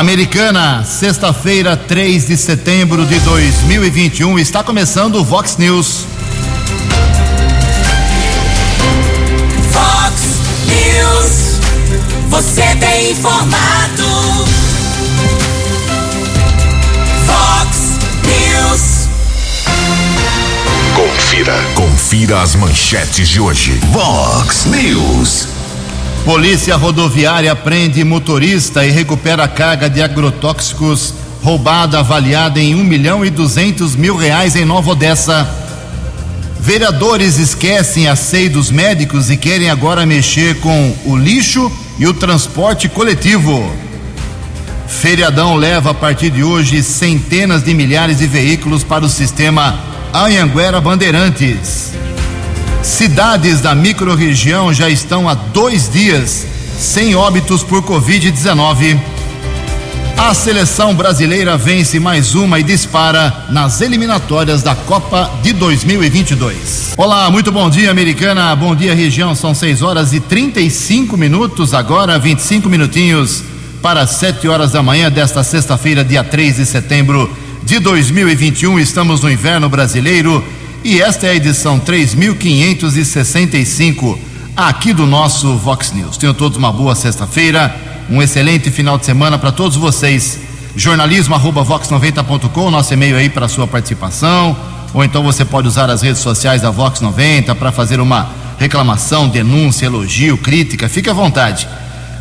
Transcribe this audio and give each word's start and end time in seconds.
Americana, 0.00 0.82
sexta-feira, 0.82 1.76
3 1.76 2.28
de 2.28 2.34
setembro 2.34 3.04
de 3.04 3.20
2021, 3.20 4.38
está 4.38 4.64
começando 4.64 5.16
o 5.16 5.24
Vox 5.24 5.58
News. 5.58 6.06
Vox 9.70 10.22
News, 10.64 11.60
você 12.30 12.74
tem 12.76 13.10
informado. 13.10 14.46
Vox 17.26 17.98
News. 18.24 19.08
Confira. 20.96 21.62
Confira 21.74 22.40
as 22.40 22.54
manchetes 22.54 23.28
de 23.28 23.38
hoje. 23.38 23.78
Vox 23.92 24.64
News. 24.64 25.59
Polícia 26.24 26.76
Rodoviária 26.76 27.56
prende 27.56 28.04
motorista 28.04 28.84
e 28.84 28.90
recupera 28.90 29.48
carga 29.48 29.88
de 29.88 30.02
agrotóxicos 30.02 31.14
roubada 31.42 31.98
avaliada 31.98 32.60
em 32.60 32.74
um 32.74 32.84
milhão 32.84 33.24
e 33.24 33.30
duzentos 33.30 33.96
mil 33.96 34.16
reais 34.16 34.54
em 34.54 34.64
Nova 34.64 34.90
Odessa. 34.90 35.48
Vereadores 36.60 37.38
esquecem 37.38 38.06
a 38.06 38.14
SEI 38.14 38.50
dos 38.50 38.70
médicos 38.70 39.30
e 39.30 39.36
querem 39.36 39.70
agora 39.70 40.04
mexer 40.04 40.60
com 40.60 40.94
o 41.06 41.16
lixo 41.16 41.72
e 41.98 42.06
o 42.06 42.12
transporte 42.12 42.88
coletivo. 42.88 43.72
Feriadão 44.86 45.56
leva 45.56 45.92
a 45.92 45.94
partir 45.94 46.30
de 46.30 46.44
hoje 46.44 46.82
centenas 46.82 47.62
de 47.62 47.72
milhares 47.72 48.18
de 48.18 48.26
veículos 48.26 48.84
para 48.84 49.04
o 49.04 49.08
sistema 49.08 49.80
Anhanguera 50.12 50.80
Bandeirantes. 50.80 51.92
Cidades 52.82 53.60
da 53.60 53.74
microrregião 53.74 54.72
já 54.72 54.88
estão 54.88 55.28
há 55.28 55.34
dois 55.34 55.88
dias 55.90 56.46
sem 56.78 57.14
óbitos 57.14 57.62
por 57.62 57.82
Covid-19. 57.82 58.98
A 60.16 60.32
seleção 60.32 60.94
brasileira 60.94 61.58
vence 61.58 62.00
mais 62.00 62.34
uma 62.34 62.58
e 62.58 62.62
dispara 62.62 63.46
nas 63.50 63.82
eliminatórias 63.82 64.62
da 64.62 64.74
Copa 64.74 65.30
de 65.42 65.52
2022. 65.52 66.94
Olá, 66.96 67.30
muito 67.30 67.52
bom 67.52 67.68
dia, 67.68 67.90
americana. 67.90 68.56
Bom 68.56 68.74
dia, 68.74 68.94
região. 68.94 69.34
São 69.34 69.54
6 69.54 69.82
horas 69.82 70.14
e 70.14 70.20
35 70.20 71.18
minutos, 71.18 71.74
agora 71.74 72.18
25 72.18 72.66
minutinhos 72.70 73.44
para 73.82 74.06
7 74.06 74.48
horas 74.48 74.72
da 74.72 74.82
manhã 74.82 75.10
desta 75.10 75.42
sexta-feira, 75.42 76.02
dia 76.02 76.24
3 76.24 76.56
de 76.56 76.64
setembro 76.64 77.30
de 77.62 77.78
2021. 77.78 78.78
Estamos 78.80 79.20
no 79.20 79.30
inverno 79.30 79.68
brasileiro 79.68 80.42
e 80.82 81.00
esta 81.00 81.26
é 81.26 81.30
a 81.30 81.34
edição 81.34 81.78
3565 81.78 84.18
aqui 84.56 84.92
do 84.92 85.06
nosso 85.06 85.56
Vox 85.56 85.92
News. 85.92 86.16
Tenham 86.16 86.32
todos 86.32 86.56
uma 86.56 86.72
boa 86.72 86.94
sexta-feira, 86.94 87.74
um 88.08 88.22
excelente 88.22 88.70
final 88.70 88.96
de 88.96 89.04
semana 89.04 89.38
para 89.38 89.52
todos 89.52 89.76
vocês. 89.76 90.38
Jornalismo 90.74 91.34
arroba 91.34 91.62
vox90.com, 91.64 92.70
nosso 92.70 92.94
e-mail 92.94 93.16
aí 93.16 93.28
para 93.28 93.48
sua 93.48 93.66
participação, 93.66 94.56
ou 94.94 95.04
então 95.04 95.22
você 95.22 95.44
pode 95.44 95.68
usar 95.68 95.90
as 95.90 96.02
redes 96.02 96.22
sociais 96.22 96.62
da 96.62 96.70
Vox 96.70 97.00
90 97.00 97.54
para 97.54 97.70
fazer 97.70 98.00
uma 98.00 98.30
reclamação, 98.58 99.28
denúncia, 99.28 99.86
elogio, 99.86 100.38
crítica, 100.38 100.88
fique 100.88 101.10
à 101.10 101.12
vontade. 101.12 101.68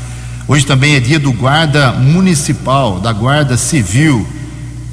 Hoje 0.48 0.66
também 0.66 0.96
é 0.96 1.00
dia 1.00 1.20
do 1.20 1.32
guarda 1.32 1.92
municipal, 1.94 3.00
da 3.00 3.14
guarda 3.14 3.56
civil. 3.58 4.28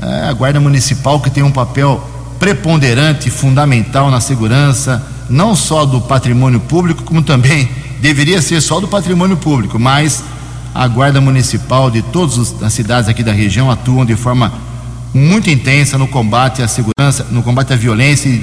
É 0.01 0.29
a 0.29 0.33
guarda 0.33 0.61
municipal 0.61 1.21
que 1.21 1.31
tem 1.31 1.43
um 1.43 1.51
papel 1.51 2.03
preponderante, 2.39 3.31
fundamental 3.31 4.11
na 4.11 4.21
segurança, 4.21 5.05
não 5.29 5.57
só 5.57 5.85
do 5.85 6.01
patrimônio 6.01 6.61
público, 6.61 7.03
como 7.03 7.23
também 7.23 7.69
deveria 8.01 8.41
ser 8.41 8.61
só 8.61 8.81
do 8.81 8.87
patrimônio 8.87 9.37
público, 9.37 9.79
mas 9.79 10.23
a 10.75 10.87
guarda 10.87 11.21
municipal 11.21 11.91
de 11.91 12.03
todas 12.03 12.63
as 12.63 12.73
cidades 12.73 13.09
aqui 13.09 13.23
da 13.23 13.33
região 13.33 13.71
atuam 13.71 14.05
de 14.05 14.15
forma 14.15 14.53
muito 15.13 15.51
intensa 15.51 15.97
no 15.97 16.07
combate 16.07 16.63
à 16.63 16.69
segurança, 16.69 17.27
no 17.31 17.43
combate 17.43 17.73
à 17.73 17.77
violência 17.77 18.29
e 18.29 18.39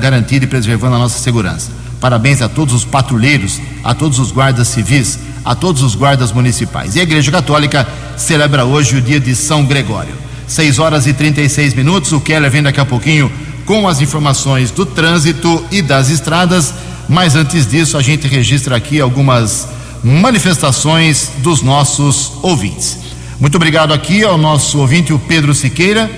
garantindo 0.00 0.44
e 0.44 0.48
preservando 0.48 0.96
a 0.96 0.98
nossa 0.98 1.18
segurança. 1.18 1.70
Parabéns 2.00 2.42
a 2.42 2.48
todos 2.48 2.74
os 2.74 2.84
patrulheiros, 2.84 3.60
a 3.82 3.94
todos 3.94 4.18
os 4.18 4.30
guardas 4.30 4.68
civis, 4.68 5.18
a 5.44 5.54
todos 5.54 5.82
os 5.82 5.94
guardas 5.94 6.32
municipais. 6.32 6.96
E 6.96 7.00
a 7.00 7.02
Igreja 7.02 7.30
Católica 7.30 7.86
celebra 8.16 8.64
hoje 8.64 8.96
o 8.96 9.00
dia 9.00 9.18
de 9.18 9.34
São 9.34 9.64
Gregório. 9.64 10.14
6 10.46 10.78
horas 10.78 11.06
e 11.06 11.12
36 11.12 11.74
minutos. 11.74 12.12
O 12.12 12.20
Keller 12.20 12.50
vem 12.50 12.62
daqui 12.62 12.80
a 12.80 12.84
pouquinho 12.84 13.32
com 13.64 13.88
as 13.88 14.00
informações 14.00 14.70
do 14.70 14.84
trânsito 14.84 15.64
e 15.70 15.80
das 15.80 16.10
estradas. 16.10 16.74
Mas 17.08 17.36
antes 17.36 17.66
disso, 17.66 17.96
a 17.96 18.02
gente 18.02 18.26
registra 18.26 18.76
aqui 18.76 19.00
algumas 19.00 19.68
manifestações 20.02 21.30
dos 21.38 21.62
nossos 21.62 22.32
ouvintes. 22.42 22.98
Muito 23.44 23.56
obrigado 23.56 23.92
aqui 23.92 24.24
ao 24.24 24.38
nosso 24.38 24.78
ouvinte, 24.78 25.12
o 25.12 25.18
Pedro 25.18 25.54
Siqueira. 25.54 26.10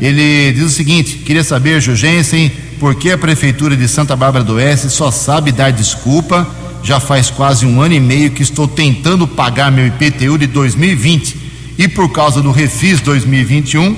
Ele 0.00 0.50
diz 0.50 0.64
o 0.64 0.68
seguinte: 0.68 1.18
queria 1.18 1.44
saber, 1.44 1.80
Jugensen, 1.80 2.50
por 2.80 2.96
que 2.96 3.12
a 3.12 3.16
Prefeitura 3.16 3.76
de 3.76 3.86
Santa 3.86 4.16
Bárbara 4.16 4.44
do 4.44 4.54
Oeste 4.54 4.90
só 4.90 5.08
sabe 5.08 5.52
dar 5.52 5.70
desculpa? 5.70 6.44
Já 6.82 6.98
faz 6.98 7.30
quase 7.30 7.64
um 7.64 7.80
ano 7.80 7.94
e 7.94 8.00
meio 8.00 8.32
que 8.32 8.42
estou 8.42 8.66
tentando 8.66 9.28
pagar 9.28 9.70
meu 9.70 9.86
IPTU 9.86 10.36
de 10.36 10.48
2020 10.48 11.36
e 11.78 11.86
por 11.86 12.10
causa 12.10 12.42
do 12.42 12.50
Refis 12.50 13.00
2021, 13.00 13.96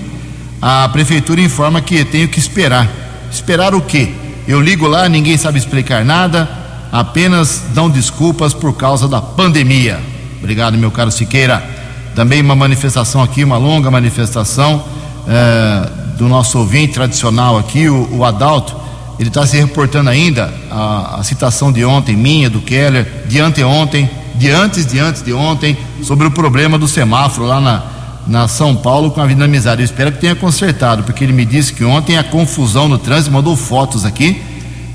a 0.61 0.87
Prefeitura 0.91 1.41
informa 1.41 1.81
que 1.81 2.05
tenho 2.05 2.29
que 2.29 2.39
esperar. 2.39 2.87
Esperar 3.33 3.75
o 3.75 3.81
quê? 3.81 4.11
Eu 4.47 4.61
ligo 4.61 4.87
lá, 4.87 5.09
ninguém 5.09 5.39
sabe 5.39 5.59
explicar 5.59 6.05
nada, 6.05 6.47
apenas 6.93 7.63
dão 7.73 7.89
desculpas 7.89 8.53
por 8.53 8.75
causa 8.75 9.09
da 9.09 9.23
pandemia. 9.23 9.99
Obrigado, 10.39 10.77
meu 10.77 10.91
caro 10.91 11.11
Siqueira. 11.11 11.83
Também 12.15 12.41
uma 12.41 12.55
manifestação 12.55 13.23
aqui, 13.23 13.43
uma 13.43 13.57
longa 13.57 13.91
manifestação 13.91 14.85
é, 15.27 15.89
do 16.17 16.29
nosso 16.29 16.59
ouvinte 16.59 16.95
tradicional 16.95 17.59
aqui, 17.59 17.89
o, 17.89 18.19
o 18.19 18.25
Adalto. 18.25 18.77
Ele 19.19 19.29
está 19.29 19.47
se 19.47 19.57
reportando 19.57 20.11
ainda 20.11 20.53
a, 20.71 21.21
a, 21.21 21.25
citação 21.25 21.73
de 21.73 21.85
ontem, 21.85 22.17
minha, 22.17 22.49
do 22.51 22.61
Keller, 22.61 23.25
de 23.27 23.41
anteontem, 23.41 24.09
de 24.35 24.51
antes 24.51 24.87
de 24.87 24.99
antes 24.99 25.23
de 25.23 25.33
ontem, 25.33 25.77
sobre 26.03 26.27
o 26.27 26.31
problema 26.31 26.79
do 26.79 26.89
semáforo 26.89 27.47
lá 27.47 27.61
na, 27.61 27.83
na 28.27 28.49
São 28.49 28.75
Paulo 28.75 29.11
com 29.11 29.21
a 29.21 29.25
Avenida 29.25 29.47
Miséria. 29.47 29.83
Eu 29.83 29.85
espero 29.85 30.13
que 30.13 30.19
tenha 30.19 30.35
consertado, 30.35 31.03
porque 31.05 31.23
ele 31.23 31.33
me 31.33 31.45
disse 31.45 31.73
que 31.73 31.85
ontem 31.85 32.17
a 32.17 32.25
confusão 32.25 32.89
no 32.89 32.99
trânsito, 32.99 33.33
mandou 33.33 33.57
fotos 33.57 34.05
aqui, 34.05 34.41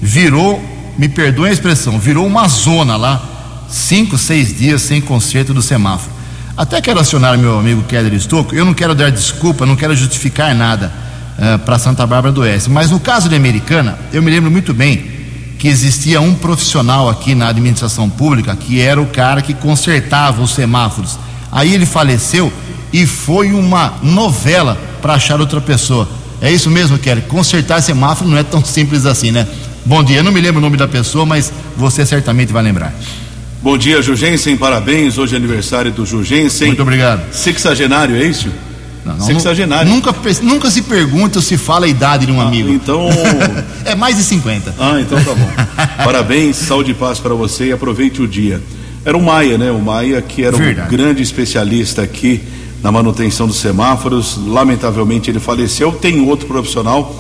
virou, 0.02 0.62
me 0.98 1.08
perdoe 1.08 1.50
a 1.50 1.54
expressão, 1.54 1.98
virou 1.98 2.26
uma 2.26 2.48
zona 2.48 2.98
lá, 2.98 3.22
cinco, 3.70 4.18
seis 4.18 4.58
dias 4.58 4.82
sem 4.82 5.00
conserto 5.02 5.54
do 5.54 5.62
semáforo. 5.62 6.19
Até 6.60 6.82
quero 6.82 7.00
acionar 7.00 7.38
meu 7.38 7.58
amigo 7.58 7.84
Keller 7.84 8.14
Estocco, 8.14 8.54
eu 8.54 8.66
não 8.66 8.74
quero 8.74 8.94
dar 8.94 9.10
desculpa, 9.10 9.66
não 9.66 9.78
quero 9.78 9.96
justificar 9.96 10.54
nada 10.54 10.92
uh, 11.38 11.42
eh, 11.42 11.58
para 11.60 11.80
Santa 11.80 12.06
Bárbara 12.06 12.34
do 12.34 12.42
Oeste, 12.42 12.70
mas 12.70 12.92
no 12.92 13.00
caso 13.00 13.30
de 13.30 13.36
Americana, 13.38 13.98
eu 14.12 14.22
me 14.22 14.30
lembro 14.30 14.52
muito 14.52 14.74
bem 14.74 15.10
que 15.58 15.70
existia 15.70 16.20
um 16.20 16.36
profissional 16.36 17.08
aqui 17.08 17.34
na 17.34 17.48
administração 17.48 18.10
pública 18.10 18.58
que 18.58 18.82
era 18.82 19.02
o 19.02 19.06
cara 19.06 19.42
que 19.42 19.54
consertava 19.54 20.42
os 20.42 20.54
semáforos. 20.54 21.18
Aí 21.50 21.74
ele 21.74 21.86
faleceu 21.86 22.52
e 22.92 23.06
foi 23.06 23.54
uma 23.54 23.94
novela 24.04 24.78
para 25.02 25.14
achar 25.14 25.40
outra 25.40 25.62
pessoa. 25.62 26.10
É 26.42 26.52
isso 26.52 26.70
mesmo, 26.70 26.98
Kelly? 26.98 27.22
Consertar 27.22 27.82
semáforo 27.82 28.30
não 28.30 28.38
é 28.38 28.44
tão 28.44 28.66
simples 28.66 29.06
assim, 29.06 29.32
né? 29.32 29.48
Bom 29.86 30.04
dia, 30.04 30.18
eu 30.18 30.24
não 30.26 30.32
me 30.34 30.42
lembro 30.42 30.60
o 30.60 30.62
nome 30.62 30.76
da 30.76 30.90
pessoa, 30.90 31.26
mas 31.26 31.54
você 31.78 32.06
certamente 32.06 32.52
vai 32.52 32.64
lembrar. 32.64 32.94
Bom 33.62 33.78
dia, 33.78 34.02
Jugensen, 34.02 34.56
parabéns. 34.56 35.18
Hoje 35.18 35.34
é 35.34 35.38
aniversário 35.38 35.92
do 35.92 36.06
Jugensen. 36.06 36.68
Muito 36.68 36.82
obrigado. 36.82 37.34
Sexagenário, 37.34 38.16
é 38.16 38.24
isso? 38.24 38.48
Não, 39.04 39.18
não, 39.18 39.26
Sexagenário. 39.26 39.92
Nunca, 39.92 40.16
nunca 40.42 40.72
se 40.72 40.82
pergunta 40.84 41.40
ou 41.40 41.44
se 41.44 41.58
fala 41.58 41.86
a 41.86 41.90
idade 41.90 42.26
de 42.26 42.32
um 42.32 42.40
ah, 42.40 42.46
amigo. 42.46 42.70
Então. 42.70 43.10
é 43.84 43.96
mais 43.96 44.16
de 44.16 44.24
50. 44.24 44.76
Ah, 44.80 45.02
então 45.02 45.22
tá 45.22 45.34
bom. 45.34 45.50
parabéns, 46.06 46.56
saúde 46.56 46.92
e 46.92 46.94
paz 46.94 47.20
para 47.20 47.34
você 47.34 47.66
e 47.66 47.72
aproveite 47.74 48.22
o 48.22 48.28
dia. 48.28 48.62
Era 49.04 49.18
o 49.18 49.22
Maia, 49.22 49.58
né? 49.58 49.70
O 49.72 49.80
Maia, 49.80 50.22
que 50.22 50.42
era 50.42 50.56
Verdade. 50.56 50.88
um 50.88 50.98
grande 50.98 51.22
especialista 51.22 52.02
aqui 52.02 52.42
na 52.82 52.94
manutenção 52.94 53.46
dos 53.46 53.58
semáforos. 53.58 54.40
Lamentavelmente 54.48 55.30
ele 55.30 55.40
faleceu. 55.42 55.92
Tem 55.92 56.22
outro 56.22 56.48
profissional 56.48 57.14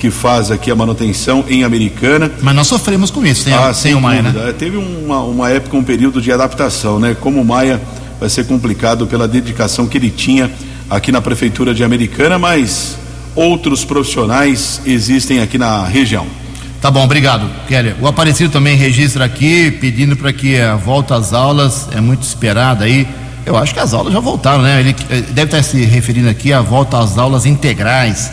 que 0.00 0.10
faz 0.10 0.50
aqui 0.50 0.70
a 0.70 0.74
manutenção 0.74 1.44
em 1.46 1.62
Americana. 1.62 2.32
Mas 2.40 2.54
nós 2.54 2.66
sofremos 2.66 3.10
com 3.10 3.24
isso, 3.24 3.44
tem, 3.44 3.52
ah, 3.52 3.72
sem 3.74 3.94
o 3.94 4.00
Maia, 4.00 4.22
né? 4.22 4.54
Teve 4.58 4.78
uma, 4.78 5.20
uma 5.20 5.50
época, 5.50 5.76
um 5.76 5.84
período 5.84 6.22
de 6.22 6.32
adaptação, 6.32 6.98
né? 6.98 7.14
Como 7.20 7.38
o 7.38 7.44
Maia 7.44 7.78
vai 8.18 8.30
ser 8.30 8.46
complicado 8.46 9.06
pela 9.06 9.28
dedicação 9.28 9.86
que 9.86 9.98
ele 9.98 10.10
tinha 10.10 10.50
aqui 10.88 11.12
na 11.12 11.20
Prefeitura 11.20 11.74
de 11.74 11.84
Americana, 11.84 12.38
mas 12.38 12.96
outros 13.36 13.84
profissionais 13.84 14.80
existem 14.86 15.40
aqui 15.40 15.58
na 15.58 15.84
região. 15.84 16.26
Tá 16.80 16.90
bom, 16.90 17.04
obrigado, 17.04 17.46
Kelly. 17.68 17.94
O 18.00 18.06
Aparecido 18.06 18.50
também 18.50 18.74
registra 18.76 19.26
aqui, 19.26 19.70
pedindo 19.70 20.16
para 20.16 20.32
que 20.32 20.58
a 20.58 20.76
volta 20.76 21.14
às 21.14 21.34
aulas 21.34 21.88
é 21.94 22.00
muito 22.00 22.22
esperada 22.22 22.86
aí. 22.86 23.06
Eu 23.44 23.54
acho 23.54 23.74
que 23.74 23.80
as 23.80 23.92
aulas 23.92 24.14
já 24.14 24.20
voltaram, 24.20 24.62
né? 24.62 24.80
Ele 24.80 24.96
deve 25.32 25.44
estar 25.44 25.62
se 25.62 25.84
referindo 25.84 26.30
aqui 26.30 26.54
à 26.54 26.62
volta 26.62 26.98
às 26.98 27.18
aulas 27.18 27.44
integrais. 27.44 28.30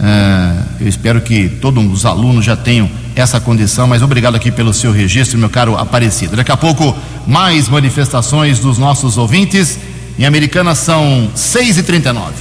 Uh, 0.00 0.64
eu 0.80 0.88
espero 0.88 1.20
que 1.20 1.48
todos 1.60 1.84
os 1.84 2.06
alunos 2.06 2.42
já 2.42 2.56
tenham 2.56 2.90
essa 3.14 3.38
condição, 3.38 3.86
mas 3.86 4.02
obrigado 4.02 4.34
aqui 4.34 4.50
pelo 4.50 4.72
seu 4.72 4.92
registro, 4.92 5.38
meu 5.38 5.50
caro 5.50 5.76
Aparecido. 5.76 6.36
Daqui 6.36 6.50
a 6.50 6.56
pouco, 6.56 6.96
mais 7.26 7.68
manifestações 7.68 8.60
dos 8.60 8.78
nossos 8.78 9.18
ouvintes. 9.18 9.78
Em 10.18 10.24
Americana 10.24 10.74
são 10.74 11.30
6h39. 11.36 12.32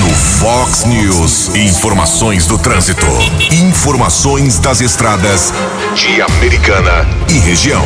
No 0.00 0.10
Fox 0.10 0.84
News, 0.84 1.54
informações 1.54 2.46
do 2.46 2.58
trânsito. 2.58 3.06
Informações 3.50 4.58
das 4.58 4.82
estradas 4.82 5.54
de 5.94 6.20
Americana 6.20 7.06
e 7.30 7.38
região. 7.38 7.84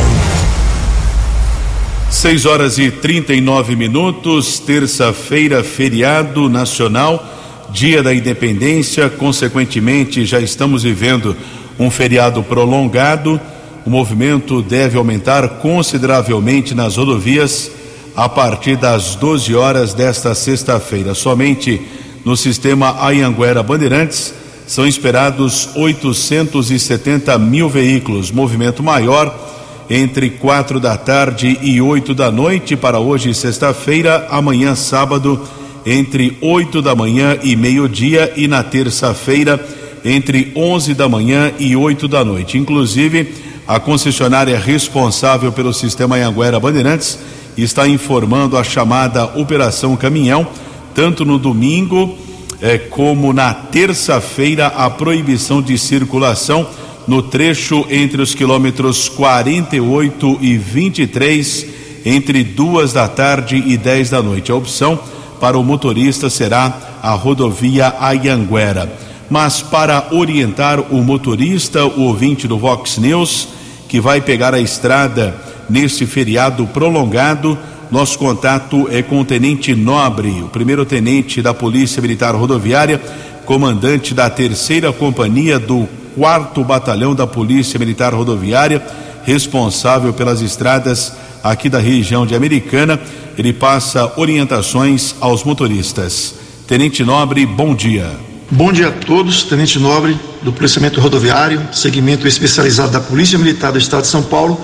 6 2.09 2.45
horas 2.45 2.77
e 2.77 2.89
39 2.89 3.75
minutos, 3.75 4.59
terça-feira, 4.59 5.63
feriado 5.63 6.49
nacional, 6.49 7.38
dia 7.71 8.03
da 8.03 8.13
independência. 8.13 9.09
Consequentemente, 9.09 10.25
já 10.25 10.39
estamos 10.39 10.83
vivendo 10.83 11.35
um 11.79 11.89
feriado 11.89 12.43
prolongado. 12.43 13.39
O 13.85 13.89
movimento 13.89 14.61
deve 14.61 14.97
aumentar 14.97 15.47
consideravelmente 15.59 16.75
nas 16.75 16.97
rodovias 16.97 17.71
a 18.15 18.27
partir 18.27 18.75
das 18.75 19.15
12 19.15 19.55
horas 19.55 19.93
desta 19.93 20.35
sexta-feira. 20.35 21.13
Somente 21.13 21.81
no 22.25 22.35
sistema 22.35 23.03
Ayanguera 23.05 23.63
Bandeirantes 23.63 24.33
são 24.67 24.85
esperados 24.85 25.69
870 25.75 27.37
mil 27.39 27.69
veículos, 27.69 28.29
movimento 28.29 28.83
maior 28.83 29.47
entre 29.89 30.29
quatro 30.29 30.79
da 30.79 30.95
tarde 30.95 31.57
e 31.63 31.81
oito 31.81 32.13
da 32.13 32.29
noite 32.29 32.75
para 32.75 32.99
hoje, 32.99 33.33
sexta-feira, 33.33 34.27
amanhã, 34.29 34.75
sábado, 34.75 35.41
entre 35.85 36.37
oito 36.41 36.81
da 36.81 36.95
manhã 36.95 37.37
e 37.41 37.55
meio-dia 37.55 38.33
e 38.35 38.47
na 38.47 38.63
terça-feira, 38.63 39.59
entre 40.03 40.51
onze 40.55 40.93
da 40.93 41.09
manhã 41.09 41.51
e 41.59 41.75
oito 41.75 42.07
da 42.07 42.23
noite. 42.23 42.57
Inclusive, 42.57 43.33
a 43.67 43.79
concessionária 43.79 44.57
responsável 44.57 45.51
pelo 45.51 45.73
sistema 45.73 46.15
Anhanguera 46.15 46.59
Bandeirantes 46.59 47.19
está 47.57 47.87
informando 47.87 48.57
a 48.57 48.63
chamada 48.63 49.25
Operação 49.37 49.95
Caminhão 49.95 50.47
tanto 50.93 51.23
no 51.23 51.37
domingo 51.37 52.17
eh, 52.61 52.77
como 52.77 53.31
na 53.31 53.53
terça-feira, 53.53 54.67
a 54.67 54.89
proibição 54.89 55.61
de 55.61 55.77
circulação 55.77 56.67
no 57.07 57.23
trecho 57.23 57.85
entre 57.89 58.21
os 58.21 58.35
quilômetros 58.35 59.07
48 59.07 60.39
e 60.41 60.57
23, 60.57 61.65
entre 62.05 62.43
duas 62.43 62.91
da 62.91 63.07
tarde 63.07 63.63
e 63.65 63.77
10 63.77 64.09
da 64.09 64.21
noite. 64.21 64.51
A 64.51 64.55
opção 64.55 64.99
para 65.39 65.57
o 65.57 65.63
motorista 65.63 66.29
será 66.29 66.77
a 67.01 67.11
rodovia 67.11 67.95
Ayanguera. 67.99 68.91
Mas 69.29 69.61
para 69.61 70.07
orientar 70.11 70.79
o 70.91 71.03
motorista, 71.03 71.85
o 71.85 72.01
ouvinte 72.03 72.47
do 72.47 72.57
Vox 72.57 72.97
News, 72.97 73.47
que 73.87 73.99
vai 73.99 74.21
pegar 74.21 74.53
a 74.53 74.59
estrada 74.59 75.35
neste 75.69 76.05
feriado 76.05 76.65
prolongado, 76.67 77.57
nosso 77.91 78.17
contato 78.19 78.87
é 78.91 79.01
com 79.01 79.21
o 79.21 79.25
Tenente 79.25 79.73
Nobre, 79.75 80.43
o 80.43 80.47
primeiro 80.47 80.85
tenente 80.85 81.41
da 81.41 81.53
Polícia 81.53 82.01
Militar 82.01 82.35
Rodoviária, 82.35 83.01
comandante 83.45 84.13
da 84.13 84.29
terceira 84.29 84.93
companhia 84.93 85.57
do 85.57 85.87
quarto 86.15 86.63
batalhão 86.63 87.15
da 87.15 87.25
Polícia 87.25 87.79
Militar 87.79 88.13
Rodoviária, 88.13 88.85
responsável 89.23 90.13
pelas 90.13 90.41
estradas 90.41 91.13
aqui 91.43 91.69
da 91.69 91.79
região 91.79 92.25
de 92.25 92.35
Americana. 92.35 92.99
Ele 93.37 93.53
passa 93.53 94.13
orientações 94.17 95.15
aos 95.19 95.43
motoristas. 95.43 96.35
Tenente 96.67 97.03
Nobre, 97.03 97.45
bom 97.45 97.73
dia. 97.73 98.11
Bom 98.51 98.71
dia 98.71 98.87
a 98.87 98.91
todos, 98.91 99.43
Tenente 99.43 99.77
Nobre 99.79 100.17
do 100.41 100.51
Policiamento 100.51 100.99
Rodoviário, 100.99 101.61
segmento 101.71 102.27
especializado 102.27 102.91
da 102.91 102.99
Polícia 102.99 103.37
Militar 103.37 103.71
do 103.71 103.77
Estado 103.77 104.01
de 104.01 104.07
São 104.07 104.23
Paulo 104.23 104.59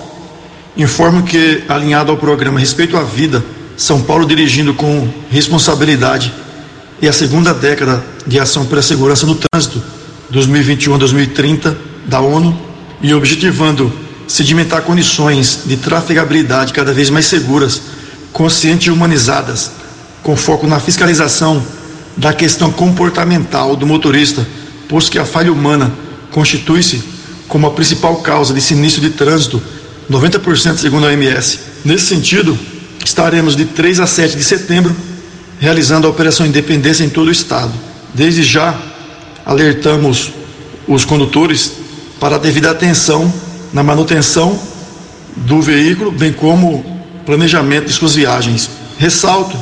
Informo 0.76 1.22
que, 1.22 1.62
alinhado 1.68 2.10
ao 2.10 2.18
programa 2.18 2.60
Respeito 2.60 2.98
à 2.98 3.02
Vida, 3.02 3.42
São 3.78 4.02
Paulo 4.02 4.26
dirigindo 4.26 4.74
com 4.74 5.08
responsabilidade 5.30 6.32
e 7.00 7.08
a 7.08 7.12
segunda 7.14 7.54
década 7.54 8.04
de 8.26 8.38
ação 8.38 8.66
pela 8.66 8.82
segurança 8.82 9.24
no 9.24 9.36
trânsito, 9.36 9.82
2021 10.28 10.94
a 10.94 10.98
2030, 10.98 11.78
da 12.06 12.20
ONU, 12.20 12.54
e 13.00 13.14
objetivando 13.14 13.90
sedimentar 14.26 14.82
condições 14.82 15.60
de 15.64 15.76
trafegabilidade 15.76 16.72
cada 16.72 16.92
vez 16.92 17.10
mais 17.10 17.26
seguras, 17.26 17.80
conscientes 18.32 18.88
e 18.88 18.90
humanizadas, 18.90 19.70
com 20.22 20.36
foco 20.36 20.66
na 20.66 20.80
fiscalização 20.80 21.62
da 22.16 22.32
questão 22.32 22.72
comportamental 22.72 23.76
do 23.76 23.86
motorista, 23.86 24.46
posto 24.88 25.10
que 25.10 25.18
a 25.18 25.24
falha 25.24 25.52
humana 25.52 25.92
constitui-se 26.32 27.02
como 27.48 27.66
a 27.66 27.70
principal 27.70 28.16
causa 28.16 28.52
de 28.52 28.60
sinistro 28.60 29.00
de 29.00 29.10
trânsito 29.10 29.62
90% 30.10 30.76
segundo 30.76 31.06
a 31.06 31.10
OMS. 31.10 31.60
Nesse 31.84 32.06
sentido, 32.06 32.58
estaremos 33.04 33.56
de 33.56 33.64
3 33.64 34.00
a 34.00 34.06
7 34.06 34.36
de 34.36 34.44
setembro 34.44 34.94
realizando 35.58 36.06
a 36.06 36.10
Operação 36.10 36.46
Independência 36.46 37.04
em 37.04 37.08
todo 37.08 37.28
o 37.28 37.32
estado. 37.32 37.72
Desde 38.14 38.42
já, 38.42 38.78
alertamos 39.44 40.32
os 40.86 41.04
condutores 41.04 41.72
para 42.20 42.36
a 42.36 42.38
devida 42.38 42.70
atenção 42.70 43.32
na 43.72 43.82
manutenção 43.82 44.58
do 45.36 45.60
veículo, 45.60 46.10
bem 46.10 46.32
como 46.32 46.84
planejamento 47.24 47.86
de 47.86 47.92
suas 47.92 48.14
viagens. 48.14 48.70
Ressalto 48.98 49.56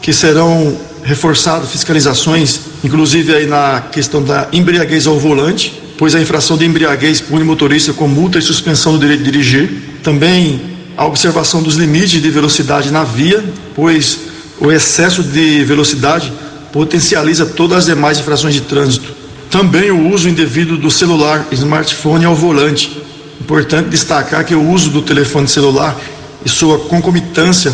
que 0.00 0.12
serão 0.12 0.76
reforçadas 1.02 1.70
fiscalizações, 1.70 2.60
inclusive 2.84 3.34
aí 3.34 3.46
na 3.46 3.80
questão 3.92 4.22
da 4.22 4.48
embriaguez 4.52 5.06
ao 5.06 5.18
volante, 5.18 5.82
pois 5.96 6.14
a 6.14 6.20
infração 6.20 6.56
de 6.56 6.64
embriaguez 6.64 7.20
pune 7.20 7.44
motorista 7.44 7.92
com 7.92 8.06
multa 8.06 8.38
e 8.38 8.42
suspensão 8.42 8.92
do 8.92 8.98
direito 8.98 9.24
de 9.24 9.30
dirigir. 9.30 9.70
Também 10.02 10.60
a 10.96 11.04
observação 11.04 11.62
dos 11.62 11.76
limites 11.76 12.20
de 12.20 12.30
velocidade 12.30 12.90
na 12.90 13.04
via, 13.04 13.44
pois 13.74 14.18
o 14.60 14.70
excesso 14.70 15.22
de 15.22 15.64
velocidade 15.64 16.32
potencializa 16.72 17.46
todas 17.46 17.78
as 17.78 17.86
demais 17.86 18.18
infrações 18.18 18.54
de 18.54 18.62
trânsito. 18.62 19.14
Também 19.50 19.90
o 19.90 20.12
uso 20.12 20.28
indevido 20.28 20.76
do 20.76 20.90
celular, 20.90 21.46
smartphone 21.52 22.24
ao 22.24 22.34
volante. 22.34 23.00
Importante 23.40 23.90
destacar 23.90 24.44
que 24.44 24.54
o 24.54 24.70
uso 24.70 24.90
do 24.90 25.02
telefone 25.02 25.46
celular 25.46 25.96
e 26.44 26.48
sua 26.48 26.78
concomitância 26.78 27.72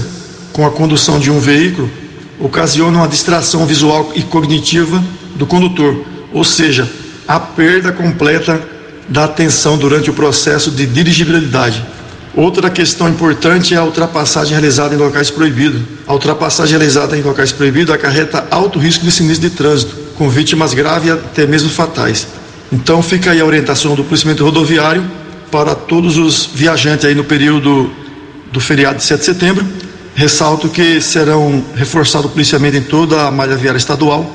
com 0.53 0.67
a 0.67 0.71
condução 0.71 1.19
de 1.19 1.31
um 1.31 1.39
veículo 1.39 1.91
ocasiona 2.39 2.99
uma 2.99 3.09
distração 3.09 3.65
visual 3.67 4.13
e 4.15 4.23
cognitiva 4.23 5.03
do 5.37 5.47
condutor, 5.47 6.05
ou 6.33 6.45
seja, 6.45 6.91
a 7.27 7.39
perda 7.39 7.93
completa 7.93 8.61
da 9.09 9.25
atenção 9.25 9.79
durante 9.79 10.11
o 10.11 10.15
processo 10.15 10.71
de 10.71 10.87
dirigibilidade. 10.87 11.85
Outra 12.35 12.71
questão 12.71 13.09
importante 13.09 13.75
é 13.75 13.77
a 13.77 13.85
ultrapassagem 13.85 14.53
realizada 14.53 14.95
em 14.95 14.99
locais 14.99 15.31
proibidos. 15.31 15.83
A 16.07 16.15
ultrapassagem 16.15 16.79
realizada 16.79 17.17
em 17.17 17.23
locais 17.23 17.53
proibidos 17.53 17.95
acarreta 17.95 18.47
alto 18.51 18.79
risco 18.79 19.05
de 19.05 19.13
sinistro 19.13 19.51
de 19.51 19.55
trânsito, 19.55 19.95
com 20.17 20.29
vítimas 20.31 20.73
graves 20.73 21.09
e 21.09 21.13
até 21.13 21.47
mesmo 21.47 21.69
fatais. 21.69 22.27
Então 22.73 23.03
fica 23.03 23.33
aí 23.33 23.41
a 23.41 23.45
orientação 23.45 23.95
do 23.95 24.03
policiamento 24.03 24.43
rodoviário 24.43 25.05
para 25.53 25.75
todos 25.75 26.17
os 26.17 26.47
viajantes 26.47 27.05
aí 27.05 27.15
no 27.15 27.25
período 27.25 27.91
do 28.51 28.59
feriado 28.59 28.97
de 28.97 29.05
7 29.05 29.21
de 29.21 29.27
setembro. 29.27 29.67
Ressalto 30.15 30.69
que 30.69 30.99
serão 31.01 31.63
reforçado 31.75 32.27
o 32.27 32.31
policiamento 32.31 32.79
em 32.79 32.83
toda 32.83 33.27
a 33.27 33.31
malha 33.31 33.55
viária 33.55 33.79
estadual, 33.79 34.29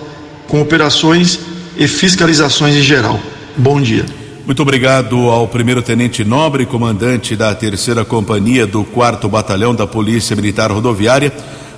com 0.47 0.61
operações 0.61 1.39
e 1.75 1.87
fiscalizações 1.87 2.75
em 2.75 2.81
geral. 2.81 3.19
Bom 3.57 3.81
dia. 3.81 4.05
Muito 4.45 4.61
obrigado 4.61 5.17
ao 5.29 5.47
primeiro 5.47 5.81
tenente 5.81 6.23
nobre, 6.23 6.65
comandante 6.65 7.35
da 7.35 7.53
terceira 7.53 8.05
companhia 8.05 8.65
do 8.65 8.83
quarto 8.83 9.27
batalhão 9.27 9.73
da 9.73 9.87
Polícia 9.87 10.35
Militar 10.35 10.71
Rodoviária. 10.71 11.33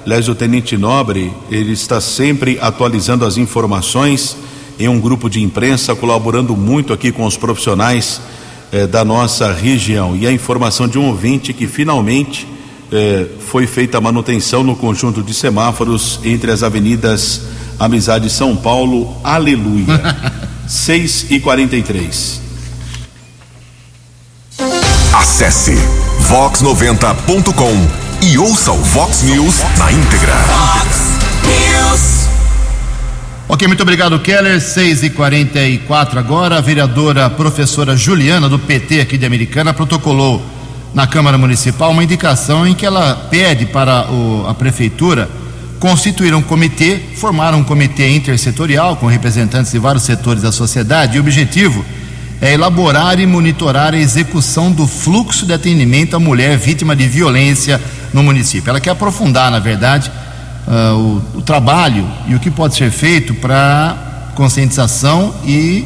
Aliás, 0.06 0.28
o 0.28 0.36
tenente 0.36 0.78
nobre, 0.78 1.34
ele 1.50 1.72
está 1.72 2.00
sempre 2.02 2.60
atualizando 2.62 3.26
as 3.26 3.38
informações 3.38 4.38
em 4.78 4.88
um 4.88 5.00
grupo 5.00 5.30
de 5.30 5.42
imprensa, 5.42 5.96
colaborando 5.96 6.56
muito 6.56 6.94
aqui 6.94 7.12
com 7.12 7.26
os 7.26 7.36
profissionais 7.36 8.22
eh, 8.72 8.88
da 8.88 9.04
nossa 9.04 9.52
região. 9.52 10.16
E 10.16 10.26
a 10.28 10.32
informação 10.32 10.88
de 10.88 10.98
um 10.98 11.08
ouvinte 11.08 11.54
que 11.54 11.68
finalmente 11.68 12.48
eh, 12.92 13.28
foi 13.40 13.68
feita 13.68 13.98
a 13.98 14.02
manutenção 14.02 14.64
no 14.64 14.76
conjunto 14.76 15.22
de 15.22 15.34
semáforos 15.34 16.20
entre 16.24 16.52
as 16.52 16.64
avenidas 16.64 17.42
Amizade 17.80 18.30
São 18.30 18.56
Paulo, 18.56 19.16
aleluia. 19.24 19.86
6 20.68 21.32
e 21.32 21.40
43 21.40 22.42
Acesse 25.14 25.74
vox90.com 26.30 27.88
e 28.22 28.38
ouça 28.38 28.72
o 28.72 28.78
Vox 28.78 29.24
News 29.24 29.56
na 29.78 29.92
íntegra. 29.92 30.36
Fox 30.36 30.98
News. 31.44 32.29
Ok, 33.52 33.68
muito 33.68 33.82
obrigado, 33.82 34.20
Keller. 34.20 34.62
6 34.62 35.02
e 35.02 35.10
44 35.10 36.20
agora. 36.20 36.60
A 36.60 36.62
vereadora 36.62 37.28
professora 37.32 37.98
Juliana, 37.98 38.48
do 38.48 38.60
PT 38.60 39.02
aqui 39.02 39.18
de 39.18 39.26
Americana, 39.26 39.74
protocolou 39.74 40.40
na 40.94 41.08
Câmara 41.08 41.36
Municipal 41.36 41.90
uma 41.90 42.04
indicação 42.04 42.68
em 42.68 42.76
que 42.76 42.86
ela 42.86 43.16
pede 43.32 43.66
para 43.66 44.08
o, 44.12 44.46
a 44.48 44.54
Prefeitura 44.54 45.28
constituir 45.80 46.36
um 46.36 46.44
comitê, 46.44 47.00
formar 47.16 47.56
um 47.56 47.64
comitê 47.64 48.16
intersetorial 48.16 48.98
com 48.98 49.08
representantes 49.08 49.72
de 49.72 49.80
vários 49.80 50.04
setores 50.04 50.44
da 50.44 50.52
sociedade. 50.52 51.18
E 51.18 51.20
o 51.20 51.24
objetivo 51.24 51.84
é 52.40 52.54
elaborar 52.54 53.20
e 53.20 53.26
monitorar 53.26 53.96
a 53.96 53.98
execução 53.98 54.72
do 54.72 54.86
fluxo 54.86 55.48
de 55.48 55.54
atendimento 55.54 56.16
à 56.16 56.20
mulher 56.20 56.56
vítima 56.56 56.96
de 56.96 57.08
violência 57.08 57.82
no 58.14 58.22
município. 58.22 58.70
Ela 58.70 58.80
quer 58.80 58.92
aprofundar, 58.92 59.50
na 59.50 59.58
verdade, 59.58 60.12
uh, 60.68 60.96
o, 60.96 61.40
o, 61.40 61.42
trabalho 61.42 62.08
e 62.28 62.36
o 62.36 62.40
que 62.40 62.52
pode 62.52 62.76
ser 62.76 62.92
feito 62.92 63.34
para 63.36 64.32
conscientização 64.36 65.34
e 65.46 65.86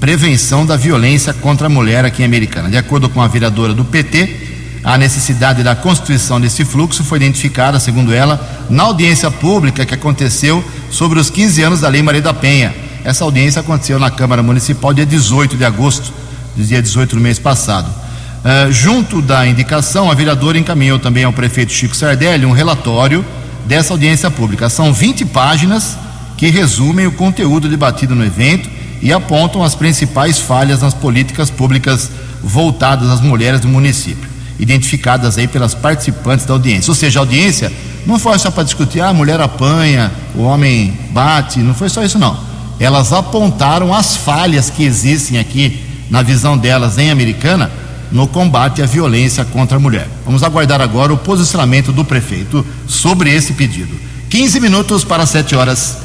prevenção 0.00 0.64
da 0.64 0.76
violência 0.76 1.32
contra 1.34 1.66
a 1.66 1.70
mulher 1.70 2.04
aqui 2.04 2.22
em 2.22 2.24
Americana. 2.24 2.68
De 2.68 2.76
acordo 2.76 3.08
com 3.08 3.20
a 3.20 3.26
vereadora 3.26 3.74
do 3.74 3.84
PT, 3.84 4.80
a 4.84 4.96
necessidade 4.96 5.62
da 5.62 5.74
constituição 5.74 6.40
desse 6.40 6.64
fluxo 6.64 7.02
foi 7.02 7.18
identificada, 7.18 7.80
segundo 7.80 8.12
ela, 8.12 8.66
na 8.70 8.84
audiência 8.84 9.30
pública 9.30 9.84
que 9.84 9.94
aconteceu 9.94 10.64
sobre 10.90 11.18
os 11.18 11.30
15 11.30 11.62
anos 11.62 11.80
da 11.80 11.88
Lei 11.88 12.02
Maria 12.02 12.22
da 12.22 12.32
Penha 12.32 12.88
essa 13.04 13.24
audiência 13.24 13.60
aconteceu 13.60 13.98
na 13.98 14.10
Câmara 14.10 14.42
Municipal 14.42 14.92
dia 14.92 15.06
18 15.06 15.56
de 15.56 15.64
agosto, 15.64 16.12
dia 16.56 16.82
18 16.82 17.16
do 17.16 17.22
mês 17.22 17.38
passado. 17.38 17.88
Uh, 17.88 18.70
junto 18.70 19.22
da 19.22 19.46
indicação, 19.46 20.10
a 20.10 20.14
vereadora 20.14 20.58
encaminhou 20.58 20.98
também 20.98 21.24
ao 21.24 21.32
prefeito 21.32 21.72
Chico 21.72 21.96
Sardelli 21.96 22.44
um 22.44 22.52
relatório 22.52 23.24
dessa 23.66 23.92
audiência 23.92 24.30
pública. 24.30 24.68
São 24.68 24.92
20 24.92 25.24
páginas 25.26 25.96
que 26.36 26.48
resumem 26.48 27.06
o 27.06 27.12
conteúdo 27.12 27.68
debatido 27.68 28.14
no 28.14 28.24
evento 28.24 28.68
e 29.02 29.12
apontam 29.12 29.62
as 29.62 29.74
principais 29.74 30.38
falhas 30.38 30.82
nas 30.82 30.94
políticas 30.94 31.50
públicas 31.50 32.10
voltadas 32.42 33.08
às 33.10 33.20
mulheres 33.20 33.60
do 33.60 33.68
município, 33.68 34.28
identificadas 34.58 35.38
aí 35.38 35.48
pelas 35.48 35.74
participantes 35.74 36.46
da 36.46 36.54
audiência. 36.54 36.90
Ou 36.90 36.94
seja, 36.94 37.20
a 37.20 37.22
audiência 37.22 37.72
não 38.06 38.18
foi 38.18 38.38
só 38.38 38.50
para 38.50 38.62
discutir 38.62 39.00
ah, 39.00 39.08
a 39.08 39.14
mulher 39.14 39.40
apanha, 39.40 40.12
o 40.34 40.42
homem 40.42 40.96
bate, 41.10 41.58
não 41.60 41.74
foi 41.74 41.88
só 41.88 42.02
isso 42.02 42.18
não 42.18 42.48
elas 42.80 43.12
apontaram 43.12 43.92
as 43.92 44.16
falhas 44.16 44.70
que 44.70 44.84
existem 44.84 45.38
aqui, 45.38 45.84
na 46.10 46.22
visão 46.22 46.56
delas, 46.56 46.96
em 46.96 47.10
Americana, 47.10 47.70
no 48.10 48.26
combate 48.26 48.82
à 48.82 48.86
violência 48.86 49.44
contra 49.44 49.76
a 49.76 49.80
mulher. 49.80 50.08
Vamos 50.24 50.42
aguardar 50.42 50.80
agora 50.80 51.12
o 51.12 51.18
posicionamento 51.18 51.92
do 51.92 52.04
prefeito 52.04 52.64
sobre 52.86 53.34
esse 53.34 53.52
pedido. 53.52 53.94
15 54.30 54.60
minutos 54.60 55.04
para 55.04 55.26
7 55.26 55.54
horas. 55.54 55.98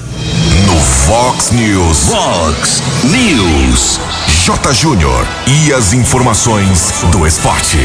No 0.66 0.80
Fox 0.80 1.52
News. 1.52 2.10
Fox 2.10 2.84
News. 3.04 4.00
J. 4.46 4.74
Júnior. 4.74 5.28
E 5.48 5.74
as 5.74 5.94
informações 5.94 6.94
do 7.12 7.28
esporte. 7.28 7.80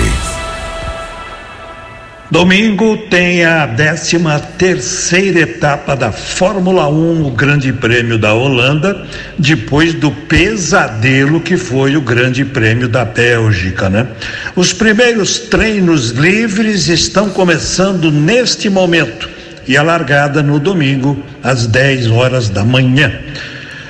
Domingo 2.30 2.94
tem 3.08 3.42
a 3.42 3.66
13 3.66 4.18
terceira 4.58 5.40
etapa 5.40 5.96
da 5.96 6.12
Fórmula 6.12 6.86
1, 6.86 7.26
o 7.26 7.30
Grande 7.30 7.72
Prêmio 7.72 8.18
da 8.18 8.34
Holanda, 8.34 9.06
depois 9.38 9.94
do 9.94 10.10
pesadelo 10.10 11.40
que 11.40 11.56
foi 11.56 11.96
o 11.96 12.02
Grande 12.02 12.44
Prêmio 12.44 12.86
da 12.86 13.02
Bélgica, 13.02 13.88
né? 13.88 14.06
Os 14.54 14.74
primeiros 14.74 15.38
treinos 15.38 16.10
livres 16.10 16.88
estão 16.88 17.30
começando 17.30 18.12
neste 18.12 18.68
momento 18.68 19.26
e 19.66 19.74
a 19.74 19.82
largada 19.82 20.42
no 20.42 20.60
domingo 20.60 21.24
às 21.42 21.66
10 21.66 22.08
horas 22.08 22.50
da 22.50 22.62
manhã. 22.62 23.10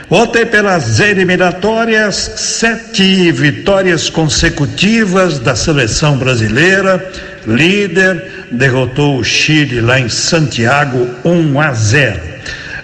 Ontem, 0.08 0.46
pelas 0.46 1.00
eliminatórias, 1.00 2.14
sete 2.36 3.32
vitórias 3.32 4.08
consecutivas 4.08 5.40
da 5.40 5.56
seleção 5.56 6.16
brasileira 6.16 7.04
líder, 7.48 8.46
derrotou 8.52 9.18
o 9.18 9.24
Chile 9.24 9.80
lá 9.80 9.98
em 9.98 10.08
Santiago 10.08 11.08
1 11.24 11.60
a 11.60 11.72
0. 11.72 12.20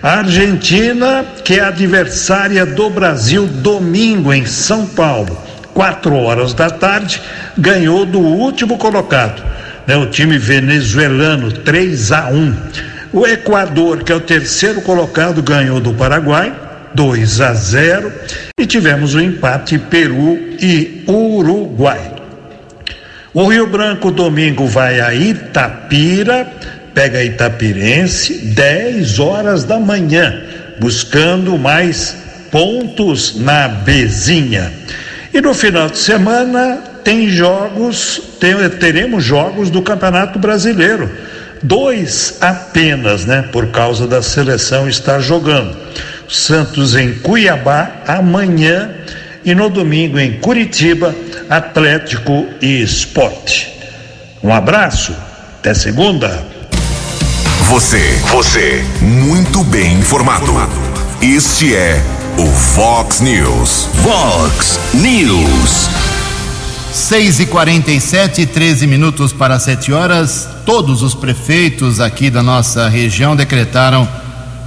A 0.03 0.19
Argentina, 0.19 1.25
que 1.45 1.55
é 1.55 1.61
adversária 1.61 2.67
do 2.67 2.91
Brasil 2.91 3.47
domingo 3.47 4.33
em 4.33 4.45
São 4.45 4.87
Paulo, 4.87 5.43
4 5.73 6.15
horas 6.15 6.53
da 6.53 6.71
tarde, 6.71 7.21
ganhou 7.57 8.05
do 8.05 8.21
último 8.21 8.77
colocado, 8.77 9.43
né, 9.87 9.97
o 9.97 10.07
time 10.07 10.39
venezuelano 10.39 11.53
3 11.53 12.13
a 12.13 12.29
1. 12.29 12.57
O 13.13 13.27
Equador, 13.27 14.03
que 14.03 14.13
é 14.13 14.15
o 14.15 14.21
terceiro 14.21 14.83
colocado, 14.83 15.43
ganhou 15.43 15.81
do 15.81 15.95
Paraguai 15.95 16.53
2 16.95 17.41
a 17.41 17.53
0 17.53 18.13
e 18.59 18.67
tivemos 18.67 19.15
o 19.15 19.19
um 19.19 19.21
empate 19.21 19.79
Peru 19.79 20.39
e 20.61 21.05
Uruguai. 21.09 22.14
O 23.35 23.49
Rio 23.49 23.67
Branco 23.67 24.13
domingo 24.13 24.65
vai 24.69 25.01
a 25.01 25.13
Itapira, 25.13 26.47
pega 26.95 27.25
Itapirense, 27.25 28.33
10 28.55 29.19
horas 29.19 29.65
da 29.65 29.77
manhã, 29.81 30.41
buscando 30.79 31.59
mais 31.59 32.17
pontos 32.53 33.35
na 33.41 33.67
Bezinha. 33.67 34.73
E 35.33 35.41
no 35.41 35.53
final 35.53 35.89
de 35.89 35.99
semana 35.99 36.77
tem 37.03 37.29
jogos, 37.29 38.23
tem, 38.39 38.55
teremos 38.79 39.25
jogos 39.25 39.69
do 39.69 39.83
Campeonato 39.83 40.39
Brasileiro. 40.39 41.11
Dois 41.61 42.39
apenas, 42.41 43.27
né? 43.27 43.49
Por 43.51 43.73
causa 43.73 44.07
da 44.07 44.23
seleção 44.23 44.89
estar 44.89 45.19
jogando. 45.19 45.77
Santos 46.29 46.95
em 46.95 47.15
Cuiabá 47.15 47.97
amanhã 48.07 48.91
e 49.45 49.57
no 49.57 49.69
domingo 49.69 50.21
em 50.21 50.35
Curitiba, 50.35 51.13
Atlético 51.49 52.47
e 52.61 52.83
Esporte. 52.83 53.73
Um 54.43 54.53
abraço, 54.53 55.15
até 55.59 55.75
segunda. 55.75 56.45
Você, 57.69 58.21
você, 58.31 58.85
muito 59.01 59.65
bem 59.65 59.95
informado. 59.95 60.53
Este 61.23 61.75
é 61.75 62.03
o 62.37 62.47
Fox 62.47 63.21
News. 63.21 63.89
Fox 64.03 64.79
News. 64.93 65.89
6 66.93 67.41
e 67.41 67.47
47 67.47 68.47
13 68.47 68.87
minutos 68.87 69.33
para 69.33 69.59
7 69.59 69.93
horas. 69.93 70.49
Todos 70.65 71.03
os 71.03 71.15
prefeitos 71.15 72.01
aqui 72.01 72.31
da 72.31 72.43
nossa 72.43 72.89
região 72.89 73.35
decretaram 73.35 74.07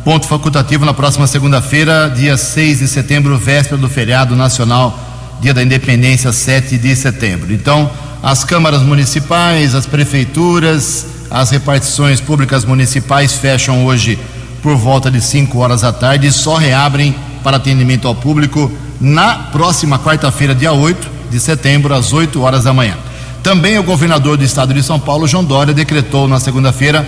ponto 0.04 0.26
facultativo 0.26 0.86
na 0.86 0.94
próxima 0.94 1.28
segunda-feira, 1.28 2.10
dia 2.10 2.38
6 2.38 2.80
de 2.80 2.88
setembro, 2.88 3.38
véspera 3.38 3.78
do 3.78 3.90
feriado 3.90 4.36
nacional, 4.36 4.98
dia 5.40 5.54
da 5.54 5.64
independência, 5.64 6.32
7 6.32 6.78
de 6.78 6.96
setembro. 6.96 7.54
Então, 7.54 7.90
as 8.22 8.44
câmaras 8.44 8.82
municipais, 8.82 9.76
as 9.76 9.86
prefeituras, 9.86 11.06
as 11.30 11.52
repartições 11.52 12.20
públicas 12.20 12.66
municipais 12.66 13.34
fecham 13.34 13.86
hoje 13.86 14.18
por 14.62 14.76
volta 14.76 15.12
de 15.12 15.22
5 15.22 15.58
horas 15.60 15.82
da 15.82 15.94
tarde 15.94 16.28
e 16.28 16.32
só 16.32 16.56
reabrem 16.56 17.16
para 17.44 17.58
atendimento 17.58 18.08
ao 18.08 18.16
público 18.16 18.72
na 19.00 19.36
próxima 19.52 20.00
quarta-feira, 20.00 20.56
dia 20.56 20.74
8 20.74 21.08
de 21.30 21.40
setembro, 21.40 21.94
às 21.94 22.12
8 22.12 22.42
horas 22.42 22.64
da 22.64 22.74
manhã. 22.74 22.98
Também 23.44 23.78
o 23.78 23.84
governador 23.84 24.38
do 24.38 24.44
estado 24.44 24.74
de 24.74 24.82
São 24.82 25.00
Paulo, 25.00 25.28
João 25.28 25.44
Dória, 25.44 25.74
decretou 25.74 26.28
na 26.28 26.40
segunda-feira 26.40 27.08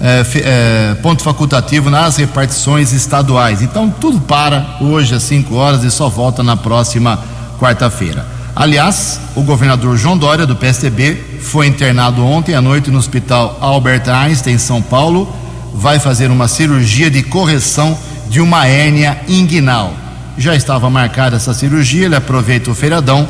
é, 0.00 0.24
é, 0.36 0.94
ponto 1.02 1.22
facultativo 1.22 1.90
nas 1.90 2.16
repartições 2.16 2.92
estaduais. 2.92 3.62
Então 3.62 3.90
tudo 3.90 4.20
para 4.20 4.76
hoje 4.80 5.14
às 5.14 5.22
5 5.24 5.54
horas 5.54 5.84
e 5.84 5.90
só 5.90 6.08
volta 6.08 6.42
na 6.42 6.56
próxima 6.56 7.18
quarta-feira. 7.58 8.26
Aliás, 8.54 9.20
o 9.34 9.42
governador 9.42 9.96
João 9.96 10.16
Dória, 10.16 10.46
do 10.46 10.56
PSDB, 10.56 11.40
foi 11.40 11.66
internado 11.66 12.24
ontem 12.24 12.54
à 12.54 12.60
noite 12.60 12.90
no 12.90 12.98
hospital 12.98 13.58
Albert 13.60 14.08
Einstein, 14.08 14.54
em 14.54 14.58
São 14.58 14.80
Paulo. 14.80 15.30
Vai 15.74 15.98
fazer 15.98 16.30
uma 16.30 16.48
cirurgia 16.48 17.10
de 17.10 17.22
correção 17.22 17.96
de 18.28 18.40
uma 18.40 18.66
hérnia 18.66 19.20
inguinal. 19.28 19.92
Já 20.38 20.54
estava 20.54 20.88
marcada 20.88 21.36
essa 21.36 21.52
cirurgia, 21.52 22.06
ele 22.06 22.16
aproveita 22.16 22.70
o 22.70 22.74
feriadão, 22.74 23.28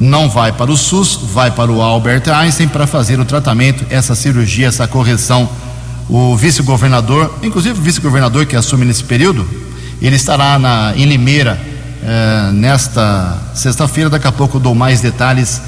não 0.00 0.28
vai 0.28 0.52
para 0.52 0.70
o 0.70 0.76
SUS, 0.76 1.18
vai 1.32 1.50
para 1.50 1.70
o 1.70 1.82
Albert 1.82 2.22
Einstein 2.28 2.68
para 2.68 2.86
fazer 2.86 3.20
o 3.20 3.24
tratamento, 3.24 3.84
essa 3.90 4.14
cirurgia, 4.14 4.68
essa 4.68 4.86
correção 4.86 5.48
o 6.08 6.36
vice-governador, 6.36 7.38
inclusive 7.42 7.78
o 7.78 7.82
vice-governador 7.82 8.46
que 8.46 8.56
assume 8.56 8.84
nesse 8.84 9.04
período, 9.04 9.46
ele 10.02 10.16
estará 10.16 10.58
na, 10.58 10.92
em 10.96 11.04
Limeira 11.04 11.58
eh, 12.04 12.50
nesta 12.52 13.38
sexta-feira. 13.54 14.10
Daqui 14.10 14.26
a 14.26 14.32
pouco 14.32 14.58
eu 14.58 14.60
dou 14.60 14.74
mais 14.74 15.00
detalhes 15.00 15.60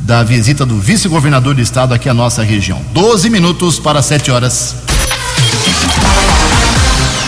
da 0.00 0.22
visita 0.22 0.64
do 0.64 0.78
vice-governador 0.78 1.54
do 1.54 1.60
estado 1.60 1.92
aqui 1.92 2.08
à 2.08 2.14
nossa 2.14 2.42
região. 2.42 2.80
12 2.92 3.28
minutos 3.28 3.78
para 3.78 4.00
7 4.00 4.30
horas. 4.30 4.74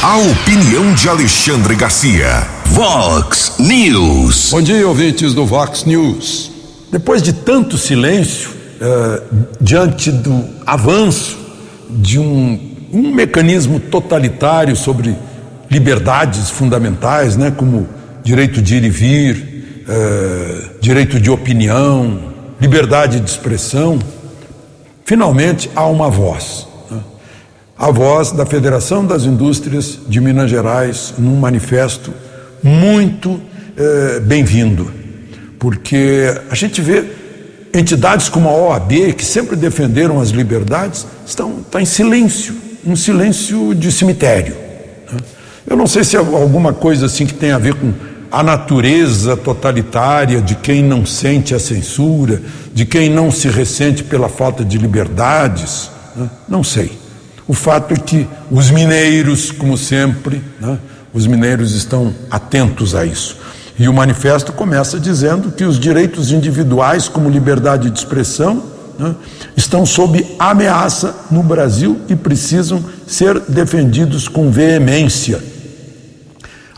A 0.02 0.16
opinião 0.16 0.94
de 0.94 1.08
Alexandre 1.08 1.74
Garcia. 1.74 2.46
Vox 2.66 3.54
News. 3.58 4.50
Bom 4.50 4.62
dia, 4.62 4.86
ouvintes 4.86 5.34
do 5.34 5.44
Vox 5.44 5.84
News. 5.84 6.50
Depois 6.90 7.22
de 7.22 7.32
tanto 7.32 7.76
silêncio, 7.76 8.50
eh, 8.80 9.22
diante 9.60 10.10
do 10.10 10.44
avanço 10.66 11.36
de 11.90 12.18
um, 12.18 12.58
um 12.92 13.14
mecanismo 13.14 13.80
totalitário 13.80 14.76
sobre 14.76 15.16
liberdades 15.70 16.50
fundamentais, 16.50 17.36
né, 17.36 17.50
como 17.50 17.88
direito 18.26 18.60
de 18.60 18.74
ir 18.74 18.84
e 18.84 18.90
vir, 18.90 19.84
eh, 19.88 20.70
direito 20.80 21.20
de 21.20 21.30
opinião, 21.30 22.34
liberdade 22.60 23.20
de 23.20 23.30
expressão, 23.30 24.00
finalmente 25.04 25.70
há 25.76 25.86
uma 25.86 26.10
voz. 26.10 26.66
Né? 26.90 26.98
A 27.78 27.88
voz 27.92 28.32
da 28.32 28.44
Federação 28.44 29.06
das 29.06 29.22
Indústrias 29.22 30.00
de 30.08 30.20
Minas 30.20 30.50
Gerais, 30.50 31.14
num 31.16 31.36
manifesto 31.36 32.12
muito 32.64 33.40
eh, 33.76 34.18
bem-vindo, 34.18 34.90
porque 35.56 36.34
a 36.50 36.54
gente 36.56 36.80
vê 36.80 37.04
entidades 37.72 38.28
como 38.28 38.48
a 38.48 38.52
OAB, 38.52 39.12
que 39.12 39.24
sempre 39.24 39.54
defenderam 39.54 40.20
as 40.20 40.30
liberdades, 40.30 41.06
estão, 41.24 41.60
estão 41.60 41.80
em 41.80 41.86
silêncio, 41.86 42.56
um 42.84 42.96
silêncio 42.96 43.72
de 43.72 43.92
cemitério. 43.92 44.56
Né? 45.12 45.20
Eu 45.68 45.76
não 45.76 45.86
sei 45.86 46.02
se 46.02 46.16
é 46.16 46.18
alguma 46.18 46.72
coisa 46.72 47.06
assim 47.06 47.24
que 47.24 47.34
tem 47.34 47.52
a 47.52 47.58
ver 47.58 47.74
com 47.74 48.15
a 48.36 48.42
natureza 48.42 49.34
totalitária 49.34 50.42
de 50.42 50.54
quem 50.56 50.82
não 50.82 51.06
sente 51.06 51.54
a 51.54 51.58
censura, 51.58 52.42
de 52.70 52.84
quem 52.84 53.08
não 53.08 53.30
se 53.30 53.48
ressente 53.48 54.04
pela 54.04 54.28
falta 54.28 54.62
de 54.62 54.76
liberdades, 54.76 55.90
né? 56.14 56.28
não 56.46 56.62
sei. 56.62 56.92
O 57.48 57.54
fato 57.54 57.94
é 57.94 57.96
que 57.96 58.28
os 58.50 58.70
mineiros, 58.70 59.50
como 59.50 59.74
sempre, 59.78 60.42
né? 60.60 60.78
os 61.14 61.26
mineiros 61.26 61.72
estão 61.72 62.12
atentos 62.30 62.94
a 62.94 63.06
isso. 63.06 63.38
E 63.78 63.88
o 63.88 63.92
manifesto 63.94 64.52
começa 64.52 65.00
dizendo 65.00 65.50
que 65.50 65.64
os 65.64 65.80
direitos 65.80 66.30
individuais, 66.30 67.08
como 67.08 67.30
liberdade 67.30 67.88
de 67.88 67.98
expressão, 67.98 68.62
né, 68.98 69.14
estão 69.56 69.86
sob 69.86 70.36
ameaça 70.38 71.14
no 71.30 71.42
Brasil 71.42 72.02
e 72.06 72.14
precisam 72.14 72.84
ser 73.06 73.40
defendidos 73.40 74.28
com 74.28 74.50
veemência. 74.50 75.55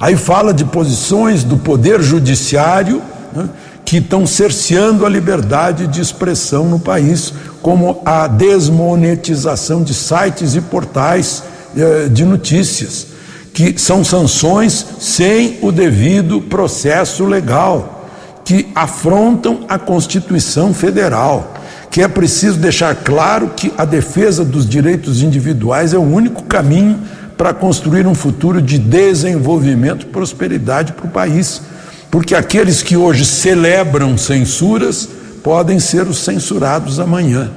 Aí 0.00 0.16
fala 0.16 0.54
de 0.54 0.64
posições 0.64 1.42
do 1.42 1.56
Poder 1.56 2.00
Judiciário 2.00 3.02
né, 3.34 3.48
que 3.84 3.98
estão 3.98 4.26
cerceando 4.26 5.04
a 5.04 5.08
liberdade 5.08 5.86
de 5.86 6.00
expressão 6.00 6.66
no 6.66 6.78
país, 6.78 7.32
como 7.62 8.02
a 8.04 8.26
desmonetização 8.28 9.82
de 9.82 9.94
sites 9.94 10.54
e 10.54 10.60
portais 10.60 11.42
eh, 11.76 12.08
de 12.08 12.24
notícias 12.24 13.18
que 13.58 13.76
são 13.76 14.04
sanções 14.04 14.86
sem 15.00 15.58
o 15.62 15.72
devido 15.72 16.40
processo 16.40 17.24
legal, 17.24 18.08
que 18.44 18.68
afrontam 18.72 19.64
a 19.68 19.76
Constituição 19.76 20.72
Federal, 20.72 21.54
que 21.90 22.00
é 22.00 22.06
preciso 22.06 22.56
deixar 22.56 22.94
claro 22.94 23.48
que 23.56 23.72
a 23.76 23.84
defesa 23.84 24.44
dos 24.44 24.64
direitos 24.64 25.22
individuais 25.22 25.92
é 25.92 25.98
o 25.98 26.02
único 26.02 26.44
caminho 26.44 27.00
para 27.38 27.54
construir 27.54 28.04
um 28.04 28.16
futuro 28.16 28.60
de 28.60 28.76
desenvolvimento 28.76 30.02
e 30.02 30.10
prosperidade 30.10 30.92
para 30.92 31.06
o 31.06 31.10
país. 31.10 31.62
Porque 32.10 32.34
aqueles 32.34 32.82
que 32.82 32.96
hoje 32.96 33.24
celebram 33.24 34.18
censuras 34.18 35.08
podem 35.42 35.78
ser 35.78 36.08
os 36.08 36.18
censurados 36.18 36.98
amanhã. 36.98 37.52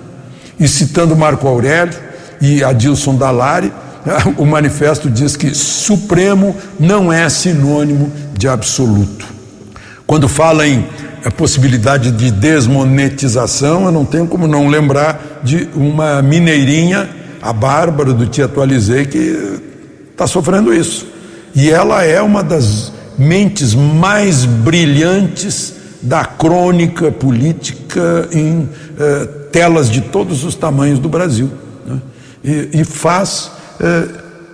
E 0.60 0.68
citando 0.68 1.16
Marco 1.16 1.48
Aurélio 1.48 1.98
e 2.40 2.64
Adilson 2.64 3.16
Dallari, 3.16 3.74
o 4.38 4.46
manifesto 4.46 5.10
diz 5.10 5.36
que 5.36 5.56
supremo 5.56 6.56
não 6.80 7.12
é 7.12 7.28
sinônimo 7.28 8.12
de 8.38 8.48
absoluto. 8.48 9.26
Quando 10.06 10.28
fala 10.28 10.68
em 10.68 10.86
eh, 11.24 11.30
possibilidade 11.32 12.12
de 12.12 12.30
desmonetização, 12.30 13.86
eu 13.86 13.91
não 13.91 14.06
tenho 14.06 14.28
como 14.28 14.46
não 14.46 14.67
lembrar 14.67 15.39
de 15.44 15.70
uma 15.74 16.22
mineirinha, 16.22 17.10
a 17.41 17.52
Bárbara 17.52 18.13
do 18.13 18.28
Te 18.28 18.41
Atualizei, 18.44 19.06
que 19.06 19.70
está 20.21 20.27
sofrendo 20.27 20.73
isso. 20.73 21.07
E 21.55 21.69
ela 21.71 22.03
é 22.03 22.21
uma 22.21 22.43
das 22.43 22.91
mentes 23.17 23.73
mais 23.73 24.45
brilhantes 24.45 25.73
da 26.01 26.23
crônica 26.23 27.12
política 27.12 28.27
em 28.31 28.69
eh, 28.99 29.25
telas 29.51 29.89
de 29.89 30.01
todos 30.01 30.43
os 30.43 30.53
tamanhos 30.55 30.99
do 30.99 31.10
Brasil. 31.10 31.49
Né? 31.86 31.99
E, 32.43 32.81
e 32.81 32.84
faz 32.84 33.51
eh, 33.79 34.07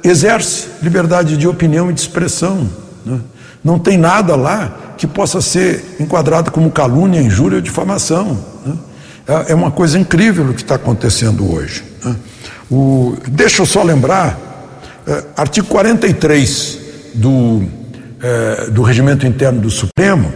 exerce 0.03 0.67
liberdade 0.81 1.35
de 1.35 1.47
opinião 1.47 1.91
e 1.91 1.93
de 1.93 1.99
expressão. 1.99 2.69
Né? 3.05 3.19
Não 3.63 3.77
tem 3.77 3.97
nada 3.97 4.35
lá 4.35 4.93
que 4.97 5.05
possa 5.05 5.41
ser 5.41 5.97
enquadrado 5.99 6.49
como 6.49 6.71
calúnia, 6.71 7.21
injúria 7.21 7.57
ou 7.57 7.61
difamação. 7.61 8.39
Né? 8.65 8.73
É, 9.27 9.51
é 9.51 9.55
uma 9.55 9.71
coisa 9.71 9.99
incrível 9.99 10.45
o 10.45 10.53
que 10.53 10.61
está 10.61 10.75
acontecendo 10.75 11.53
hoje. 11.53 11.83
Né? 12.03 12.15
O, 12.69 13.15
deixa 13.27 13.61
eu 13.61 13.65
só 13.65 13.83
lembrar, 13.83 14.46
artigo 15.35 15.67
43 15.67 16.79
do, 17.13 17.63
eh, 18.21 18.69
do 18.71 18.81
Regimento 18.81 19.25
Interno 19.25 19.61
do 19.61 19.69
Supremo 19.69 20.33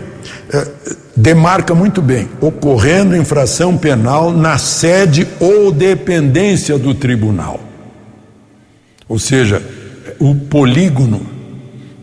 demarca 1.15 1.75
muito 1.75 2.01
bem, 2.01 2.29
ocorrendo 2.39 3.15
infração 3.15 3.77
penal 3.77 4.31
na 4.31 4.57
sede 4.57 5.27
ou 5.39 5.71
dependência 5.71 6.77
do 6.77 6.93
tribunal. 6.93 7.59
Ou 9.07 9.19
seja, 9.19 9.61
o 10.19 10.33
polígono 10.33 11.21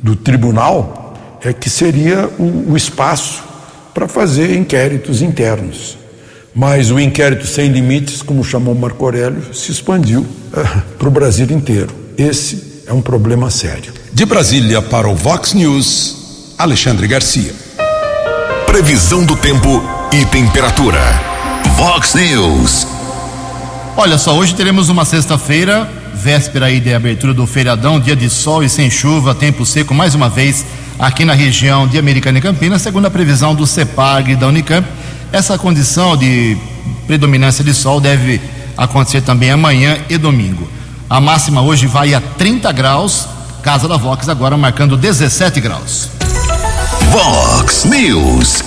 do 0.03 0.15
tribunal 0.15 1.15
é 1.43 1.53
que 1.53 1.71
seria 1.71 2.29
o, 2.39 2.73
o 2.73 2.77
espaço 2.77 3.43
para 3.95 4.07
fazer 4.07 4.55
inquéritos 4.55 5.23
internos. 5.23 5.97
Mas 6.55 6.91
o 6.91 6.99
inquérito 6.99 7.47
sem 7.47 7.71
limites, 7.71 8.23
como 8.23 8.45
chamou 8.45 8.75
Marco 8.75 9.05
Aurélio, 9.05 9.55
se 9.55 9.71
expandiu 9.71 10.27
para 10.99 11.09
o 11.09 11.11
Brasil 11.11 11.47
inteiro. 11.51 11.98
Esse 12.19 12.83
é 12.89 12.93
um 12.93 13.01
problema 13.01 13.49
sério. 13.49 13.93
De 14.13 14.25
Brasília 14.27 14.83
para 14.83 15.09
o 15.09 15.15
Vox 15.15 15.55
News, 15.55 16.55
Alexandre 16.59 17.07
Garcia. 17.07 17.55
Previsão 18.67 19.25
do 19.25 19.37
tempo 19.37 19.81
e 20.13 20.25
temperatura. 20.25 20.99
Vox 21.77 22.17
News. 22.17 22.89
Olha 23.97 24.19
só, 24.19 24.37
hoje 24.37 24.53
teremos 24.57 24.89
uma 24.89 25.05
sexta-feira 25.05 25.89
véspera 26.13 26.67
aí 26.67 26.81
de 26.81 26.93
abertura 26.93 27.33
do 27.33 27.47
feriadão, 27.47 28.01
dia 28.01 28.17
de 28.17 28.29
sol 28.29 28.65
e 28.65 28.69
sem 28.69 28.91
chuva, 28.91 29.33
tempo 29.33 29.65
seco 29.65 29.95
mais 29.95 30.17
uma 30.17 30.29
vez 30.29 30.67
aqui 30.99 31.25
na 31.25 31.35
região 31.35 31.87
de 31.87 31.99
Americana 31.99 32.39
e 32.39 32.43
Campinas, 32.43 32.83
segundo 32.83 33.07
a 33.07 33.11
previsão 33.13 33.55
do 33.55 33.65
CEPAG 33.65 34.33
e 34.33 34.37
da 34.37 34.49
Unicamp. 34.49 34.85
Essa 35.31 35.57
condição 35.57 36.17
de 36.17 36.57
predominância 37.07 37.63
de 37.63 37.73
sol 37.73 38.01
deve 38.01 38.41
acontecer 38.77 39.21
também 39.21 39.53
amanhã 39.53 39.99
e 40.11 40.19
domingo. 40.19 40.78
A 41.11 41.23
máxima 41.23 41.63
hoje 41.63 41.87
vai 41.87 42.13
a 42.13 42.21
30 42.21 42.71
graus, 42.71 43.27
Casa 43.63 43.89
da 43.89 43.97
Vox 43.97 44.29
agora 44.29 44.59
marcando 44.59 44.95
17 44.95 45.59
graus. 45.59 46.11
Vox 47.11 47.87
News, 47.87 48.63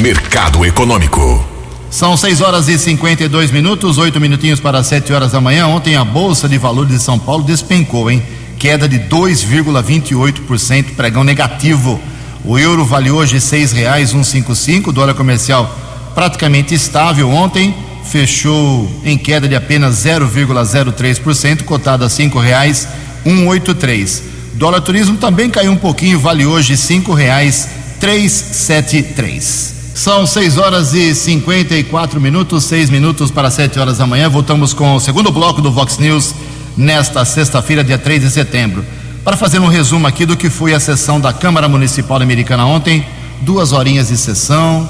Mercado 0.00 0.64
Econômico. 0.64 1.44
São 1.90 2.16
6 2.16 2.40
horas 2.42 2.68
e 2.68 2.78
52 2.78 3.50
minutos, 3.50 3.98
8 3.98 4.20
minutinhos 4.20 4.60
para 4.60 4.84
7 4.84 5.12
horas 5.12 5.32
da 5.32 5.40
manhã. 5.40 5.66
Ontem 5.66 5.96
a 5.96 6.04
Bolsa 6.04 6.48
de 6.48 6.58
Valores 6.58 6.92
de 6.92 7.02
São 7.02 7.18
Paulo 7.18 7.42
despencou, 7.42 8.08
hein? 8.08 8.22
Queda 8.56 8.88
de 8.88 9.00
2,28%, 9.00 10.94
pregão 10.94 11.24
negativo. 11.24 12.00
O 12.44 12.56
euro 12.56 12.84
vale 12.84 13.10
hoje 13.10 13.34
R$ 13.34 13.40
6,155, 13.40 14.92
dólar 14.92 15.14
comercial 15.14 15.76
praticamente 16.14 16.72
estável 16.72 17.28
ontem, 17.30 17.74
fechou 18.04 18.88
em 19.04 19.18
queda 19.18 19.48
de 19.48 19.54
apenas 19.54 20.04
0,03%, 20.04 21.62
cotado 21.64 22.04
a 22.04 22.08
R$ 22.08 22.12
5,183. 22.12 24.22
Dólar 24.54 24.80
turismo 24.82 25.16
também 25.16 25.48
caiu 25.50 25.72
um 25.72 25.76
pouquinho, 25.76 26.20
vale 26.20 26.46
hoje 26.46 26.74
R$ 26.74 26.78
5,373. 26.78 29.74
São 29.94 30.26
6 30.26 30.58
horas 30.58 30.92
e 30.92 31.14
54 31.14 32.20
minutos, 32.20 32.64
6 32.64 32.90
minutos 32.90 33.30
para 33.30 33.48
7 33.50 33.78
horas 33.78 33.96
da 33.98 34.06
manhã. 34.06 34.28
Voltamos 34.28 34.74
com 34.74 34.94
o 34.94 35.00
segundo 35.00 35.30
bloco 35.30 35.62
do 35.62 35.70
Vox 35.70 35.98
News 35.98 36.34
nesta 36.76 37.24
sexta-feira, 37.24 37.84
dia 37.84 37.96
3 37.96 38.22
de 38.22 38.30
setembro. 38.30 38.84
Para 39.24 39.36
fazer 39.36 39.60
um 39.60 39.68
resumo 39.68 40.06
aqui 40.06 40.26
do 40.26 40.36
que 40.36 40.50
foi 40.50 40.74
a 40.74 40.80
sessão 40.80 41.20
da 41.20 41.32
Câmara 41.32 41.68
Municipal 41.68 42.20
Americana 42.20 42.66
ontem, 42.66 43.06
duas 43.40 43.72
horinhas 43.72 44.08
de 44.08 44.16
sessão, 44.16 44.88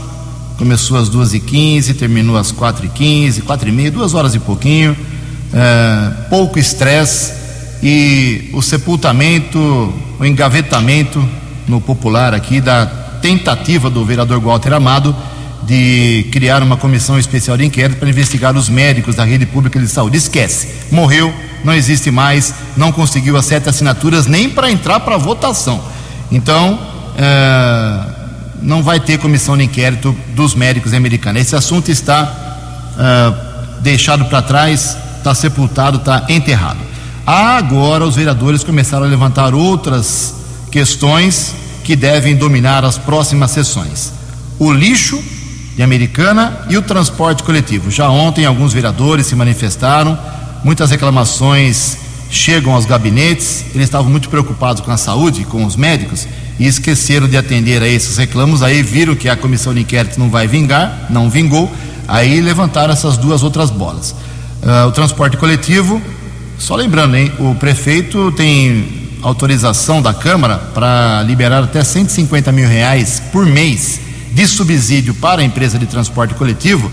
começou 0.56 0.96
às 0.96 1.10
2h15, 1.10 1.96
terminou 1.96 2.36
às 2.36 2.52
4h15, 2.52 3.42
4h30, 3.42 3.90
duas 3.90 4.14
horas 4.14 4.34
e 4.34 4.38
pouquinho, 4.38 4.96
é, 5.52 6.28
pouco 6.28 6.58
estresse 6.58 7.32
e 7.82 8.50
o 8.52 8.62
sepultamento, 8.62 9.58
o 10.18 10.24
engavetamento 10.24 11.26
no 11.66 11.80
popular 11.80 12.34
aqui 12.34 12.60
da 12.60 12.86
tentativa 13.20 13.88
do 13.90 14.04
vereador 14.04 14.40
Walter 14.40 14.72
Amado 14.74 15.14
de 15.66 16.26
criar 16.30 16.62
uma 16.62 16.76
comissão 16.76 17.18
especial 17.18 17.56
de 17.56 17.64
inquérito 17.64 17.98
para 17.98 18.08
investigar 18.08 18.54
os 18.56 18.68
médicos 18.68 19.14
da 19.14 19.24
rede 19.24 19.46
pública 19.46 19.80
de 19.80 19.88
saúde. 19.88 20.18
Esquece, 20.18 20.68
morreu, 20.90 21.32
não 21.64 21.72
existe 21.72 22.10
mais, 22.10 22.54
não 22.76 22.92
conseguiu 22.92 23.36
as 23.36 23.46
sete 23.46 23.68
assinaturas 23.68 24.26
nem 24.26 24.48
para 24.50 24.70
entrar 24.70 25.00
para 25.00 25.16
votação. 25.16 25.82
Então, 26.30 26.78
é, 27.16 28.13
não 28.64 28.83
vai 28.83 28.98
ter 28.98 29.18
comissão 29.18 29.57
de 29.57 29.64
inquérito 29.64 30.16
dos 30.35 30.55
médicos 30.55 30.94
americanos. 30.94 31.42
Esse 31.42 31.55
assunto 31.55 31.90
está 31.90 32.33
é, 32.98 33.81
deixado 33.81 34.24
para 34.24 34.40
trás, 34.42 34.96
está 35.18 35.35
sepultado, 35.35 35.98
está 35.98 36.24
enterrado. 36.29 36.79
Agora 37.27 38.05
os 38.05 38.16
vereadores 38.16 38.64
começaram 38.64 39.05
a 39.05 39.09
levantar 39.09 39.55
outras 39.55 40.35
questões 40.70 41.55
que 41.85 41.94
devem 41.94 42.35
dominar 42.35 42.85
as 42.85 42.96
próximas 42.96 43.50
sessões: 43.50 44.12
o 44.59 44.72
lixo 44.72 45.22
de 45.77 45.83
Americana 45.83 46.61
e 46.70 46.77
o 46.77 46.83
transporte 46.83 47.42
coletivo. 47.42 47.90
Já 47.90 48.09
ontem 48.09 48.46
alguns 48.46 48.72
vereadores 48.72 49.27
se 49.27 49.37
manifestaram, 49.37 50.18
muitas 50.64 50.90
reclamações 50.90 51.98
chegam 52.31 52.72
aos 52.72 52.85
gabinetes, 52.85 53.64
eles 53.74 53.85
estavam 53.85 54.11
muito 54.11 54.29
preocupados 54.29 54.83
com 54.83 54.90
a 54.90 54.96
saúde, 54.96 55.44
com 55.44 55.64
os 55.64 55.77
médicos 55.77 56.27
e 56.58 56.66
esqueceram 56.66 57.28
de 57.28 57.36
atender 57.36 57.82
a 57.82 57.88
esses 57.88 58.16
reclamos, 58.16 58.62
aí 58.62 58.82
viram 58.82 59.14
que 59.14 59.28
a 59.28 59.36
comissão 59.36 59.74
de 59.74 59.80
inquérito 59.80 60.18
não 60.18 60.30
vai 60.30 60.46
vingar, 60.46 61.06
não 61.10 61.28
vingou, 61.28 61.70
aí 62.06 62.40
levantaram 62.40 62.92
essas 62.92 63.16
duas 63.16 63.42
outras 63.42 63.70
bolas. 63.70 64.12
Uh, 64.62 64.86
o 64.88 64.92
transporte 64.92 65.36
coletivo, 65.36 66.00
só 66.58 66.76
lembrando, 66.76 67.16
hein, 67.16 67.32
o 67.38 67.54
prefeito 67.54 68.30
tem 68.32 69.04
autorização 69.22 70.00
da 70.00 70.12
Câmara 70.12 70.56
para 70.74 71.22
liberar 71.22 71.64
até 71.64 71.82
150 71.82 72.52
mil 72.52 72.68
reais 72.68 73.22
por 73.32 73.46
mês 73.46 74.00
de 74.32 74.46
subsídio 74.46 75.14
para 75.14 75.42
a 75.42 75.44
empresa 75.44 75.78
de 75.78 75.86
transporte 75.86 76.34
coletivo 76.34 76.90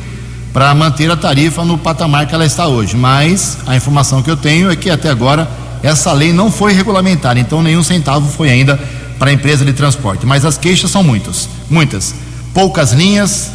para 0.54 0.74
manter 0.74 1.10
a 1.10 1.15
tarifa 1.15 1.63
no 1.63 1.78
patamar 1.78 2.28
que 2.28 2.36
ela 2.36 2.45
está 2.45 2.67
hoje. 2.67 2.95
Mas 2.95 3.58
a 3.65 3.76
informação 3.76 4.21
que 4.21 4.30
eu 4.30 4.38
tenho 4.38 4.71
é 4.71 4.76
que 4.76 4.89
até 4.89 5.10
agora 5.10 5.50
essa 5.84 6.12
lei 6.13 6.32
não 6.32 6.52
foi 6.52 6.74
regulamentada, 6.74 7.39
então 7.39 7.63
nenhum 7.63 7.84
centavo 7.84 8.30
foi 8.30 8.50
ainda 8.50 8.80
para 9.22 9.30
a 9.30 9.34
empresa 9.34 9.64
de 9.64 9.72
transporte. 9.72 10.26
Mas 10.26 10.44
as 10.46 10.58
queixas 10.58 10.90
são 10.90 11.04
muitas, 11.04 11.48
muitas. 11.70 12.16
Poucas 12.56 12.92
linhas, 12.92 13.52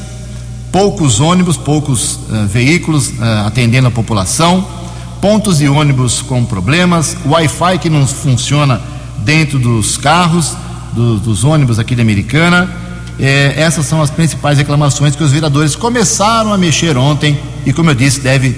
poucos 0.70 1.18
ônibus, 1.18 1.56
poucos 1.56 2.20
uh, 2.30 2.46
veículos 2.46 3.08
uh, 3.08 3.46
atendendo 3.46 3.88
a 3.88 3.90
população, 3.90 4.64
pontos 5.20 5.58
de 5.58 5.68
ônibus 5.68 6.22
com 6.22 6.44
problemas, 6.44 7.16
Wi-Fi 7.26 7.80
que 7.80 7.90
não 7.90 8.06
funciona 8.06 8.80
dentro 9.24 9.58
dos 9.58 9.96
carros, 9.96 10.56
do, 10.92 11.18
dos 11.18 11.42
ônibus 11.42 11.80
aqui 11.80 11.96
da 11.96 12.02
Americana. 12.02 12.70
É, 13.18 13.54
essas 13.56 13.86
são 13.86 14.00
as 14.00 14.08
principais 14.08 14.58
reclamações 14.58 15.16
que 15.16 15.24
os 15.24 15.32
vereadores 15.32 15.74
começaram 15.74 16.52
a 16.52 16.56
mexer 16.56 16.96
ontem 16.96 17.36
e, 17.64 17.72
como 17.72 17.90
eu 17.90 17.94
disse, 17.96 18.20
deve 18.20 18.54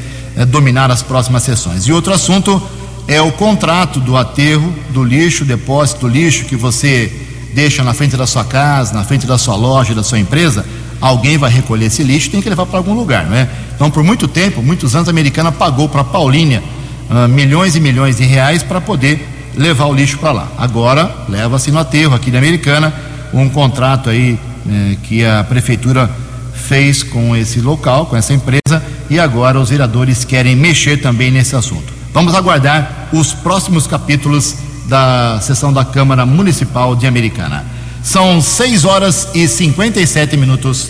dominar 0.48 0.90
as 0.90 1.02
próximas 1.02 1.42
sessões. 1.42 1.86
E 1.86 1.92
outro 1.92 2.12
assunto 2.12 2.62
é 3.08 3.22
o 3.22 3.32
contrato 3.32 3.98
do 3.98 4.18
aterro 4.18 4.72
do 4.90 5.02
lixo, 5.02 5.42
depósito 5.42 6.00
do 6.00 6.08
lixo 6.08 6.44
que 6.44 6.54
você 6.54 7.10
deixa 7.54 7.82
na 7.82 7.94
frente 7.94 8.14
da 8.18 8.26
sua 8.26 8.44
casa, 8.44 8.92
na 8.92 9.02
frente 9.02 9.26
da 9.26 9.38
sua 9.38 9.56
loja, 9.56 9.94
da 9.94 10.02
sua 10.02 10.18
empresa. 10.18 10.64
Alguém 11.00 11.38
vai 11.38 11.50
recolher 11.50 11.86
esse 11.86 12.02
lixo, 12.02 12.30
tem 12.30 12.42
que 12.42 12.50
levar 12.50 12.66
para 12.66 12.78
algum 12.78 12.92
lugar, 12.92 13.24
não 13.24 13.34
é? 13.34 13.48
Então, 13.74 13.90
por 13.90 14.04
muito 14.04 14.28
tempo, 14.28 14.62
muitos 14.62 14.94
anos, 14.94 15.08
a 15.08 15.10
americana 15.10 15.50
pagou 15.50 15.88
para 15.88 16.02
a 16.02 16.04
Paulínia 16.04 16.62
uh, 17.08 17.26
milhões 17.26 17.74
e 17.74 17.80
milhões 17.80 18.18
de 18.18 18.24
reais 18.24 18.62
para 18.62 18.80
poder 18.80 19.26
levar 19.56 19.86
o 19.86 19.94
lixo 19.94 20.18
para 20.18 20.32
lá. 20.32 20.48
Agora, 20.58 21.10
leva-se 21.30 21.70
no 21.70 21.78
aterro 21.78 22.14
aqui 22.14 22.30
da 22.30 22.38
Americana 22.38 22.92
um 23.32 23.48
contrato 23.48 24.10
aí 24.10 24.38
eh, 24.70 24.96
que 25.02 25.24
a 25.24 25.44
prefeitura 25.44 26.10
fez 26.54 27.02
com 27.02 27.34
esse 27.34 27.60
local, 27.60 28.06
com 28.06 28.16
essa 28.16 28.32
empresa, 28.32 28.82
e 29.10 29.18
agora 29.18 29.58
os 29.58 29.70
vereadores 29.70 30.24
querem 30.24 30.54
mexer 30.54 30.98
também 30.98 31.30
nesse 31.30 31.56
assunto. 31.56 31.97
Vamos 32.12 32.34
aguardar 32.34 33.08
os 33.12 33.32
próximos 33.32 33.86
capítulos 33.86 34.56
da 34.86 35.38
sessão 35.40 35.72
da 35.72 35.84
Câmara 35.84 36.24
Municipal 36.24 36.96
de 36.96 37.06
Americana. 37.06 37.64
São 38.02 38.40
6 38.40 38.84
horas 38.84 39.28
e 39.34 39.46
57 39.46 40.36
minutos. 40.36 40.88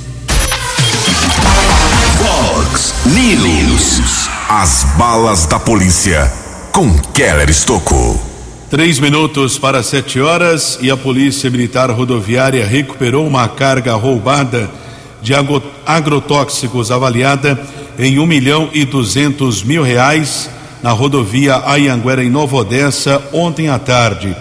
Fox 2.18 2.94
News. 3.06 4.28
As 4.48 4.84
balas 4.96 5.46
da 5.46 5.58
polícia 5.58 6.32
com 6.72 6.96
Keller 7.12 7.50
Estocou. 7.50 8.28
Três 8.70 9.00
minutos 9.00 9.58
para 9.58 9.82
sete 9.82 10.20
horas 10.20 10.78
e 10.80 10.90
a 10.90 10.96
Polícia 10.96 11.50
Militar 11.50 11.90
Rodoviária 11.90 12.66
recuperou 12.66 13.26
uma 13.26 13.48
carga 13.48 13.94
roubada 13.94 14.70
de 15.22 15.32
agrotóxicos 15.86 16.90
avaliada 16.90 17.58
em 17.98 18.18
um 18.18 18.26
milhão 18.26 18.68
e 18.72 18.84
duzentos 18.84 19.62
mil 19.62 19.82
reais 19.82 20.50
na 20.82 20.92
rodovia 20.92 21.62
Ayanguera 21.66 22.22
em 22.22 22.30
Nova 22.30 22.56
Odessa 22.56 23.22
ontem 23.32 23.68
à 23.68 23.78
tarde. 23.78 24.36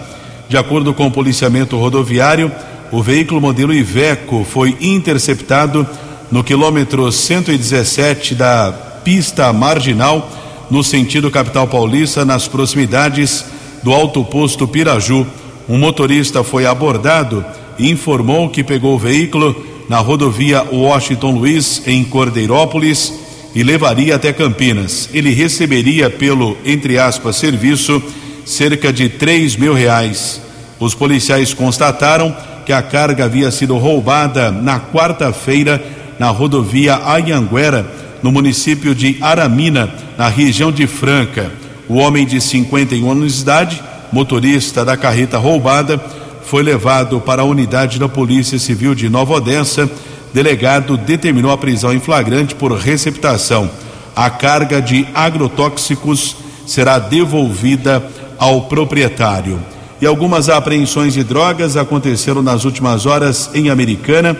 De 0.48 0.56
acordo 0.56 0.94
com 0.94 1.06
o 1.06 1.10
policiamento 1.10 1.76
rodoviário, 1.76 2.50
o 2.90 3.02
veículo 3.02 3.40
modelo 3.40 3.74
Iveco 3.74 4.44
foi 4.44 4.76
interceptado 4.80 5.86
no 6.30 6.42
quilômetro 6.42 7.10
117 7.10 8.34
da 8.34 8.72
pista 9.04 9.52
marginal 9.52 10.30
no 10.70 10.82
sentido 10.84 11.30
capital 11.30 11.66
paulista 11.66 12.24
nas 12.24 12.46
proximidades 12.46 13.44
do 13.82 13.92
alto 13.92 14.24
posto 14.24 14.66
Piraju. 14.66 15.26
Um 15.68 15.78
motorista 15.78 16.42
foi 16.42 16.66
abordado 16.66 17.44
e 17.78 17.90
informou 17.90 18.48
que 18.48 18.64
pegou 18.64 18.94
o 18.94 18.98
veículo 18.98 19.54
na 19.88 19.98
rodovia 19.98 20.62
Washington 20.70 21.32
Luiz, 21.32 21.82
em 21.86 22.04
Cordeirópolis, 22.04 23.12
e 23.54 23.62
levaria 23.62 24.16
até 24.16 24.32
Campinas. 24.32 25.08
Ele 25.12 25.32
receberia 25.32 26.10
pelo, 26.10 26.56
entre 26.64 26.98
aspas, 26.98 27.36
serviço 27.36 28.02
cerca 28.44 28.92
de 28.92 29.08
três 29.08 29.56
mil 29.56 29.74
reais. 29.74 30.40
Os 30.78 30.94
policiais 30.94 31.52
constataram 31.52 32.34
que 32.64 32.72
a 32.72 32.82
carga 32.82 33.24
havia 33.24 33.50
sido 33.50 33.76
roubada 33.76 34.50
na 34.50 34.78
quarta-feira 34.78 35.82
na 36.18 36.28
rodovia 36.30 37.00
Ayanguera, 37.04 37.86
no 38.22 38.32
município 38.32 38.94
de 38.94 39.16
Aramina, 39.20 39.88
na 40.16 40.28
região 40.28 40.72
de 40.72 40.86
Franca. 40.86 41.52
O 41.88 41.94
homem 41.94 42.26
de 42.26 42.40
51 42.40 43.10
anos 43.10 43.36
de 43.36 43.42
idade, 43.42 43.82
motorista 44.12 44.84
da 44.84 44.96
carreta 44.96 45.38
roubada, 45.38 45.98
foi 46.42 46.62
levado 46.62 47.20
para 47.20 47.42
a 47.42 47.44
unidade 47.44 47.98
da 47.98 48.08
Polícia 48.08 48.58
Civil 48.58 48.94
de 48.94 49.08
Nova 49.08 49.34
Odessa. 49.34 49.88
Delegado 50.32 50.96
determinou 50.96 51.50
a 51.50 51.58
prisão 51.58 51.92
em 51.92 52.00
flagrante 52.00 52.54
por 52.54 52.72
receptação. 52.72 53.70
A 54.14 54.28
carga 54.28 54.80
de 54.82 55.06
agrotóxicos 55.14 56.36
será 56.66 56.98
devolvida 56.98 58.04
ao 58.38 58.62
proprietário. 58.62 59.58
E 60.00 60.06
algumas 60.06 60.48
apreensões 60.48 61.14
de 61.14 61.24
drogas 61.24 61.76
aconteceram 61.76 62.42
nas 62.42 62.64
últimas 62.64 63.06
horas 63.06 63.50
em 63.54 63.68
Americana. 63.68 64.36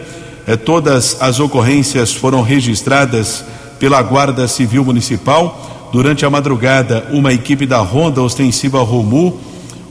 Eh, 0.46 0.56
todas 0.56 1.16
as 1.20 1.40
ocorrências 1.40 2.14
foram 2.14 2.42
registradas 2.42 3.44
pela 3.78 4.00
Guarda 4.02 4.46
Civil 4.46 4.84
Municipal. 4.84 5.88
Durante 5.92 6.24
a 6.24 6.30
madrugada, 6.30 7.06
uma 7.10 7.32
equipe 7.32 7.66
da 7.66 7.78
Ronda 7.78 8.22
Ostensiva 8.22 8.82
Romu, 8.82 9.40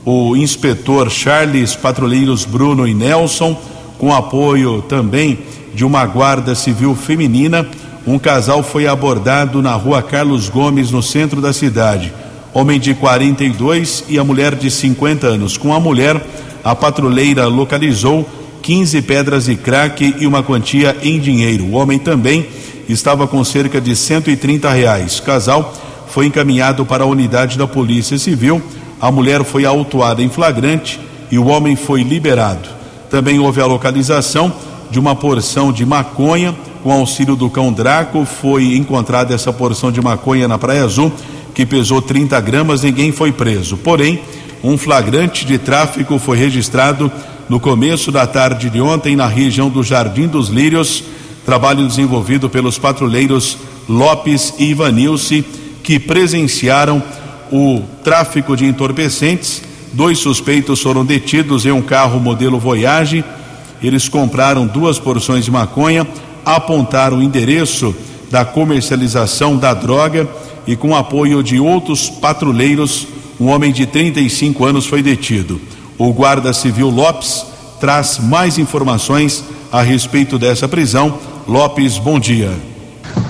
o 0.04 0.36
inspetor 0.36 1.10
Charles, 1.10 1.74
patrulheiros 1.74 2.44
Bruno 2.44 2.86
e 2.86 2.94
Nelson, 2.94 3.54
com 3.98 4.14
apoio 4.14 4.80
também 4.82 5.38
de 5.78 5.84
uma 5.84 6.04
guarda 6.04 6.56
civil 6.56 6.92
feminina, 6.96 7.64
um 8.04 8.18
casal 8.18 8.64
foi 8.64 8.88
abordado 8.88 9.62
na 9.62 9.74
rua 9.74 10.02
Carlos 10.02 10.48
Gomes, 10.48 10.90
no 10.90 11.00
centro 11.00 11.40
da 11.40 11.52
cidade. 11.52 12.12
Homem 12.52 12.80
de 12.80 12.94
42 12.94 14.02
e 14.08 14.18
a 14.18 14.24
mulher 14.24 14.56
de 14.56 14.72
50 14.72 15.28
anos. 15.28 15.56
Com 15.56 15.72
a 15.72 15.78
mulher, 15.78 16.20
a 16.64 16.74
patrulheira 16.74 17.46
localizou 17.46 18.28
15 18.60 19.02
pedras 19.02 19.44
de 19.44 19.54
crack 19.54 20.16
e 20.18 20.26
uma 20.26 20.42
quantia 20.42 20.96
em 21.00 21.20
dinheiro. 21.20 21.66
O 21.66 21.74
homem 21.74 21.96
também 21.96 22.48
estava 22.88 23.28
com 23.28 23.44
cerca 23.44 23.80
de 23.80 23.94
130 23.94 24.68
reais. 24.72 25.20
O 25.20 25.22
casal 25.22 25.72
foi 26.08 26.26
encaminhado 26.26 26.84
para 26.84 27.04
a 27.04 27.06
unidade 27.06 27.56
da 27.56 27.68
Polícia 27.68 28.18
Civil. 28.18 28.60
A 29.00 29.12
mulher 29.12 29.44
foi 29.44 29.64
autuada 29.64 30.20
em 30.20 30.28
flagrante 30.28 30.98
e 31.30 31.38
o 31.38 31.46
homem 31.46 31.76
foi 31.76 32.02
liberado. 32.02 32.68
Também 33.08 33.38
houve 33.38 33.60
a 33.60 33.66
localização 33.66 34.52
de 34.90 34.98
uma 34.98 35.14
porção 35.14 35.72
de 35.72 35.84
maconha. 35.84 36.54
Com 36.82 36.92
auxílio 36.92 37.34
do 37.34 37.50
cão 37.50 37.72
Draco, 37.72 38.24
foi 38.24 38.76
encontrada 38.76 39.34
essa 39.34 39.52
porção 39.52 39.90
de 39.90 40.00
maconha 40.00 40.46
na 40.46 40.58
Praia 40.58 40.84
Azul, 40.84 41.12
que 41.54 41.66
pesou 41.66 42.00
30 42.00 42.40
gramas. 42.40 42.82
Ninguém 42.82 43.12
foi 43.12 43.32
preso. 43.32 43.76
Porém, 43.76 44.20
um 44.62 44.78
flagrante 44.78 45.44
de 45.44 45.58
tráfico 45.58 46.18
foi 46.18 46.38
registrado 46.38 47.10
no 47.48 47.58
começo 47.58 48.12
da 48.12 48.26
tarde 48.26 48.70
de 48.70 48.80
ontem 48.80 49.16
na 49.16 49.26
região 49.26 49.68
do 49.68 49.82
Jardim 49.82 50.26
dos 50.26 50.48
Lírios. 50.48 51.04
Trabalho 51.44 51.86
desenvolvido 51.86 52.48
pelos 52.50 52.78
patrulheiros 52.78 53.56
Lopes 53.88 54.54
e 54.58 54.64
Ivanilce 54.64 55.44
que 55.82 55.98
presenciaram 55.98 57.02
o 57.50 57.82
tráfico 58.04 58.54
de 58.54 58.66
entorpecentes. 58.66 59.62
Dois 59.92 60.18
suspeitos 60.18 60.82
foram 60.82 61.04
detidos 61.04 61.64
em 61.64 61.72
um 61.72 61.80
carro 61.80 62.20
modelo 62.20 62.58
Voyage. 62.58 63.24
Eles 63.82 64.08
compraram 64.08 64.66
duas 64.66 64.98
porções 64.98 65.44
de 65.44 65.50
maconha, 65.50 66.06
apontaram 66.44 67.18
o 67.18 67.22
endereço 67.22 67.94
da 68.30 68.44
comercialização 68.44 69.56
da 69.56 69.72
droga 69.72 70.28
e, 70.66 70.76
com 70.76 70.94
apoio 70.94 71.42
de 71.42 71.58
outros 71.58 72.10
patrulheiros, 72.10 73.06
um 73.40 73.48
homem 73.48 73.72
de 73.72 73.86
35 73.86 74.64
anos 74.64 74.86
foi 74.86 75.02
detido. 75.02 75.60
O 75.96 76.12
guarda 76.12 76.52
civil 76.52 76.90
Lopes 76.90 77.46
traz 77.80 78.18
mais 78.18 78.58
informações 78.58 79.44
a 79.70 79.82
respeito 79.82 80.38
dessa 80.38 80.68
prisão. 80.68 81.18
Lopes, 81.46 81.98
bom 81.98 82.18
dia. 82.18 82.52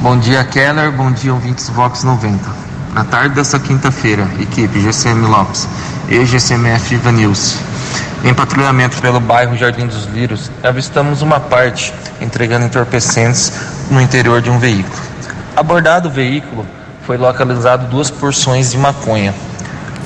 Bom 0.01 0.19
dia, 0.19 0.45
Keller. 0.45 0.93
Bom 0.93 1.13
dia, 1.13 1.33
ouvintes 1.35 1.69
Vox 1.69 2.05
90. 2.05 2.69
Na 2.95 3.05
tarde 3.05 3.35
desta 3.35 3.59
quinta-feira, 3.59 4.29
equipe 4.41 4.81
GCM 4.81 5.27
Lopes 5.27 5.69
e 6.09 6.25
GCMF 6.25 6.95
Ivanilson, 6.95 7.59
em 8.25 8.35
patrulhamento 8.35 9.01
pelo 9.01 9.21
bairro 9.21 9.57
Jardim 9.57 9.87
dos 9.87 10.07
Lírios, 10.07 10.51
avistamos 10.63 11.23
uma 11.23 11.39
parte 11.39 11.95
entregando 12.21 12.67
entorpecentes 12.67 13.53
no 13.91 14.01
interior 14.01 14.43
de 14.43 14.51
um 14.51 14.59
veículo. 14.59 15.03
Abordado 15.57 16.09
o 16.09 16.13
veículo, 16.13 16.67
foi 17.03 17.17
localizado 17.17 17.87
duas 17.87 18.11
porções 18.11 18.71
de 18.71 18.79
maconha. 18.79 19.35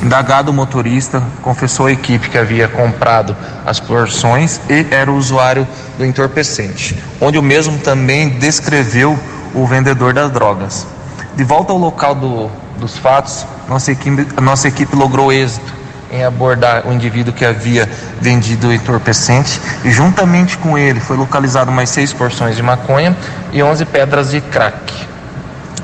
Indagado 0.03 0.51
o 0.51 0.55
motorista, 0.55 1.23
confessou 1.43 1.87
à 1.87 1.93
equipe 1.93 2.29
que 2.29 2.39
havia 2.39 2.69
comprado 2.69 3.37
as 3.65 3.81
porções 3.81 4.61
e 4.69 4.87
era 4.91 5.11
o 5.11 5.17
usuário 5.17 5.67
do 5.97 6.05
entorpecente, 6.05 6.97
onde 7.21 7.39
o 7.39 7.43
mesmo 7.43 7.79
também 7.79 8.29
descreveu 8.29 9.19
o 9.55 9.67
vendedor 9.67 10.13
das 10.13 10.31
drogas. 10.31 10.87
De 11.35 11.45
volta 11.45 11.73
ao 11.73 11.79
local 11.79 12.15
do, 12.15 12.51
dos 12.79 12.97
fatos, 12.97 13.47
nossa 13.69 13.93
equipe, 13.93 14.41
nossa 14.41 14.69
equipe 14.69 14.95
logrou 14.95 15.33
êxito 15.33 15.82
em 16.13 16.23
abordar 16.23 16.87
o 16.87 16.93
indivíduo 16.93 17.33
que 17.33 17.45
havia 17.45 17.89
vendido 18.21 18.69
o 18.69 18.73
entorpecente 18.73 19.61
e 19.83 19.91
juntamente 19.91 20.59
com 20.59 20.77
ele 20.77 21.01
foi 21.01 21.17
localizado 21.17 21.73
mais 21.73 21.89
seis 21.89 22.13
porções 22.13 22.55
de 22.55 22.63
maconha 22.63 23.17
e 23.53 23.63
11 23.63 23.85
pedras 23.87 24.31
de 24.31 24.41
crack. 24.41 25.09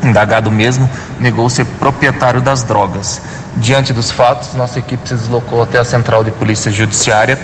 Indagado 0.03 0.51
mesmo, 0.51 0.89
negou 1.19 1.49
ser 1.51 1.65
proprietário 1.65 2.41
das 2.41 2.63
drogas. 2.63 3.21
Diante 3.57 3.93
dos 3.93 4.11
fatos, 4.11 4.55
nossa 4.55 4.79
equipe 4.79 5.09
se 5.09 5.15
deslocou 5.15 5.63
até 5.63 5.79
a 5.79 5.85
central 5.85 6.23
de 6.23 6.31
polícia 6.31 6.71
judiciária, 6.71 7.39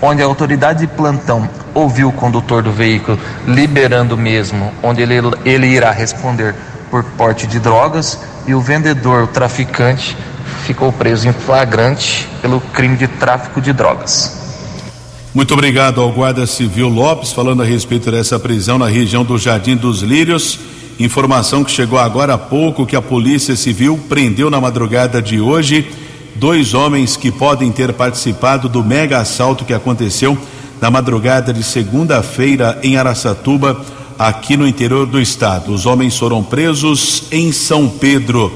onde 0.00 0.22
a 0.22 0.24
autoridade 0.24 0.80
de 0.80 0.86
plantão 0.86 1.46
ouviu 1.74 2.08
o 2.08 2.12
condutor 2.12 2.62
do 2.62 2.72
veículo 2.72 3.18
liberando 3.46 4.16
mesmo, 4.16 4.72
onde 4.82 5.02
ele, 5.02 5.16
ele 5.44 5.66
irá 5.66 5.90
responder 5.90 6.54
por 6.90 7.04
porte 7.04 7.46
de 7.46 7.60
drogas 7.60 8.18
e 8.46 8.54
o 8.54 8.60
vendedor, 8.60 9.24
o 9.24 9.26
traficante, 9.26 10.16
ficou 10.70 10.92
preso 10.92 11.28
em 11.28 11.32
flagrante 11.32 12.28
pelo 12.40 12.60
crime 12.60 12.96
de 12.96 13.08
tráfico 13.08 13.60
de 13.60 13.72
drogas. 13.72 14.38
Muito 15.34 15.52
obrigado 15.52 16.00
ao 16.00 16.12
Guarda 16.12 16.46
Civil 16.46 16.88
Lopes, 16.88 17.32
falando 17.32 17.60
a 17.60 17.64
respeito 17.64 18.08
dessa 18.08 18.38
prisão 18.38 18.78
na 18.78 18.86
região 18.86 19.24
do 19.24 19.36
Jardim 19.36 19.74
dos 19.74 20.00
Lírios. 20.00 20.60
Informação 20.96 21.64
que 21.64 21.72
chegou 21.72 21.98
agora 21.98 22.34
há 22.34 22.38
pouco 22.38 22.86
que 22.86 22.94
a 22.94 23.02
Polícia 23.02 23.56
Civil 23.56 23.98
prendeu 24.08 24.48
na 24.48 24.60
madrugada 24.60 25.20
de 25.20 25.40
hoje 25.40 25.90
dois 26.36 26.72
homens 26.72 27.16
que 27.16 27.32
podem 27.32 27.72
ter 27.72 27.92
participado 27.92 28.68
do 28.68 28.84
mega 28.84 29.18
assalto 29.18 29.64
que 29.64 29.74
aconteceu 29.74 30.38
na 30.80 30.88
madrugada 30.88 31.52
de 31.52 31.64
segunda-feira 31.64 32.78
em 32.84 32.96
Araçatuba, 32.96 33.84
aqui 34.16 34.56
no 34.56 34.68
interior 34.68 35.04
do 35.04 35.20
estado. 35.20 35.72
Os 35.72 35.84
homens 35.84 36.16
foram 36.16 36.44
presos 36.44 37.24
em 37.32 37.50
São 37.50 37.88
Pedro. 37.88 38.52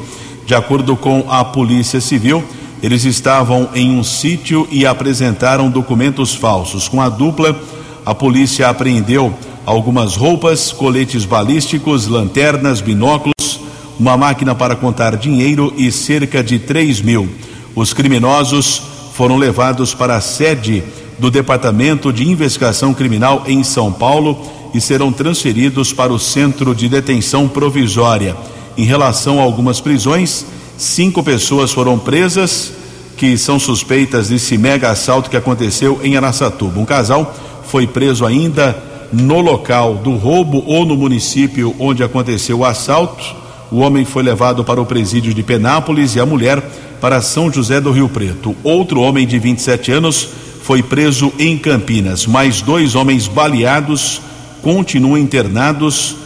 De 0.46 0.54
acordo 0.54 0.96
com 0.96 1.24
a 1.28 1.44
Polícia 1.44 2.00
Civil, 2.00 2.44
eles 2.82 3.04
estavam 3.04 3.70
em 3.74 3.90
um 3.98 4.04
sítio 4.04 4.68
e 4.70 4.84
apresentaram 4.84 5.70
documentos 5.70 6.34
falsos. 6.34 6.86
Com 6.86 7.00
a 7.00 7.08
dupla, 7.08 7.58
a 8.04 8.14
polícia 8.14 8.68
apreendeu 8.68 9.32
algumas 9.64 10.16
roupas, 10.16 10.70
coletes 10.70 11.24
balísticos, 11.24 12.06
lanternas, 12.06 12.82
binóculos, 12.82 13.60
uma 13.98 14.18
máquina 14.18 14.54
para 14.54 14.76
contar 14.76 15.16
dinheiro 15.16 15.72
e 15.78 15.90
cerca 15.90 16.44
de 16.44 16.58
3 16.58 17.00
mil. 17.00 17.26
Os 17.74 17.94
criminosos 17.94 18.82
foram 19.14 19.38
levados 19.38 19.94
para 19.94 20.16
a 20.16 20.20
sede 20.20 20.84
do 21.18 21.30
Departamento 21.30 22.12
de 22.12 22.28
Investigação 22.28 22.92
Criminal 22.92 23.44
em 23.46 23.64
São 23.64 23.90
Paulo 23.90 24.38
e 24.74 24.80
serão 24.80 25.10
transferidos 25.10 25.92
para 25.92 26.12
o 26.12 26.18
Centro 26.18 26.74
de 26.74 26.88
Detenção 26.88 27.48
Provisória. 27.48 28.36
Em 28.76 28.84
relação 28.84 29.38
a 29.38 29.42
algumas 29.42 29.80
prisões, 29.80 30.44
cinco 30.76 31.22
pessoas 31.22 31.72
foram 31.72 31.98
presas 31.98 32.72
que 33.16 33.38
são 33.38 33.58
suspeitas 33.58 34.28
desse 34.28 34.58
mega 34.58 34.90
assalto 34.90 35.30
que 35.30 35.36
aconteceu 35.36 36.00
em 36.02 36.16
Araçatuba. 36.16 36.80
Um 36.80 36.84
casal 36.84 37.34
foi 37.66 37.86
preso 37.86 38.26
ainda 38.26 38.76
no 39.12 39.40
local 39.40 39.94
do 39.94 40.16
roubo 40.16 40.64
ou 40.66 40.84
no 40.84 40.96
município 40.96 41.74
onde 41.78 42.02
aconteceu 42.02 42.58
o 42.58 42.64
assalto. 42.64 43.24
O 43.70 43.78
homem 43.78 44.04
foi 44.04 44.22
levado 44.22 44.64
para 44.64 44.80
o 44.80 44.86
presídio 44.86 45.32
de 45.32 45.42
Penápolis 45.42 46.16
e 46.16 46.20
a 46.20 46.26
mulher 46.26 46.60
para 47.00 47.20
São 47.20 47.52
José 47.52 47.80
do 47.80 47.92
Rio 47.92 48.08
Preto. 48.08 48.56
Outro 48.64 49.00
homem 49.00 49.26
de 49.26 49.38
27 49.38 49.92
anos 49.92 50.28
foi 50.62 50.82
preso 50.82 51.32
em 51.38 51.56
Campinas. 51.56 52.26
Mais 52.26 52.60
dois 52.60 52.94
homens 52.94 53.28
baleados 53.28 54.20
continuam 54.62 55.18
internados 55.18 56.16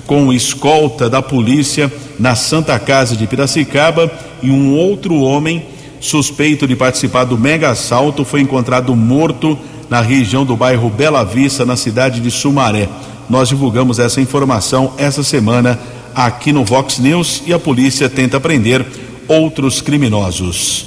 com 0.00 0.32
escolta 0.32 1.08
da 1.08 1.22
polícia 1.22 1.92
na 2.18 2.34
Santa 2.34 2.78
Casa 2.78 3.16
de 3.16 3.26
Piracicaba 3.26 4.10
e 4.42 4.50
um 4.50 4.74
outro 4.76 5.20
homem 5.20 5.64
suspeito 6.00 6.66
de 6.66 6.76
participar 6.76 7.24
do 7.24 7.38
mega 7.38 7.70
assalto 7.70 8.24
foi 8.24 8.40
encontrado 8.40 8.94
morto 8.94 9.58
na 9.88 10.00
região 10.00 10.44
do 10.44 10.56
bairro 10.56 10.90
Bela 10.90 11.24
Vista, 11.24 11.64
na 11.64 11.76
cidade 11.76 12.20
de 12.20 12.30
Sumaré. 12.30 12.88
Nós 13.28 13.48
divulgamos 13.48 13.98
essa 13.98 14.20
informação 14.20 14.92
essa 14.98 15.22
semana 15.22 15.78
aqui 16.14 16.52
no 16.52 16.64
Vox 16.64 16.98
News 16.98 17.42
e 17.46 17.52
a 17.52 17.58
polícia 17.58 18.08
tenta 18.08 18.38
prender 18.38 18.84
outros 19.26 19.80
criminosos. 19.80 20.86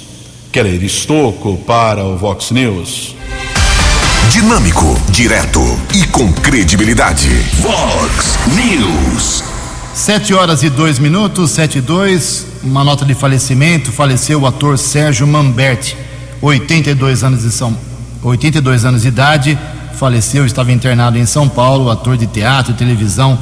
Keller 0.52 0.82
Estocco 0.82 1.56
para 1.66 2.04
o 2.04 2.16
Vox 2.16 2.50
News. 2.50 3.14
Dinâmico, 4.26 4.94
direto 5.10 5.60
e 5.94 6.06
com 6.08 6.30
credibilidade. 6.32 7.30
Vox 7.60 8.38
News. 8.54 9.42
Sete 9.94 10.34
horas 10.34 10.62
e 10.62 10.68
dois 10.68 10.98
minutos, 10.98 11.52
sete 11.52 11.78
e 11.78 11.80
dois. 11.80 12.46
Uma 12.62 12.84
nota 12.84 13.06
de 13.06 13.14
falecimento. 13.14 13.90
Faleceu 13.90 14.42
o 14.42 14.46
ator 14.46 14.76
Sérgio 14.76 15.26
Mamberti, 15.26 15.96
82 16.42 17.24
anos 17.24 17.42
de 17.42 17.50
São 17.50 17.74
82 18.22 18.84
anos 18.84 19.02
de 19.02 19.08
idade. 19.08 19.58
Faleceu, 19.94 20.44
estava 20.44 20.72
internado 20.72 21.16
em 21.16 21.24
São 21.24 21.48
Paulo, 21.48 21.90
ator 21.90 22.18
de 22.18 22.26
teatro 22.26 22.72
e 22.72 22.74
televisão. 22.74 23.38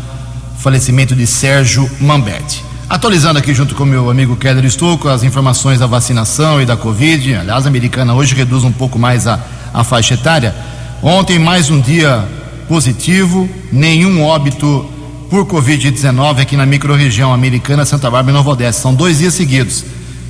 Falecimento 0.58 1.16
de 1.16 1.26
Sérgio 1.26 1.90
Mamberti. 2.00 2.64
Atualizando 2.88 3.40
aqui 3.40 3.52
junto 3.52 3.74
com 3.74 3.84
meu 3.84 4.08
amigo 4.08 4.36
Keller 4.36 4.64
Estouco 4.64 5.08
as 5.08 5.24
informações 5.24 5.80
da 5.80 5.88
vacinação 5.88 6.62
e 6.62 6.64
da 6.64 6.76
Covid. 6.76 7.34
Aliás, 7.34 7.64
a 7.64 7.68
americana 7.68 8.14
hoje 8.14 8.32
reduz 8.32 8.62
um 8.62 8.70
pouco 8.70 8.96
mais 8.96 9.26
a, 9.26 9.40
a 9.76 9.84
faixa 9.84 10.14
etária. 10.14 10.56
Ontem, 11.02 11.38
mais 11.38 11.68
um 11.68 11.78
dia 11.78 12.26
positivo, 12.66 13.46
nenhum 13.70 14.24
óbito 14.24 14.86
por 15.28 15.44
Covid-19 15.44 16.40
aqui 16.40 16.56
na 16.56 16.64
microrregião 16.64 17.32
americana, 17.32 17.84
Santa 17.84 18.10
Bárbara 18.10 18.32
e 18.32 18.34
Nova 18.34 18.50
Odessa. 18.52 18.80
São 18.80 18.94
dois 18.94 19.18
dias 19.18 19.34
seguidos, 19.34 19.84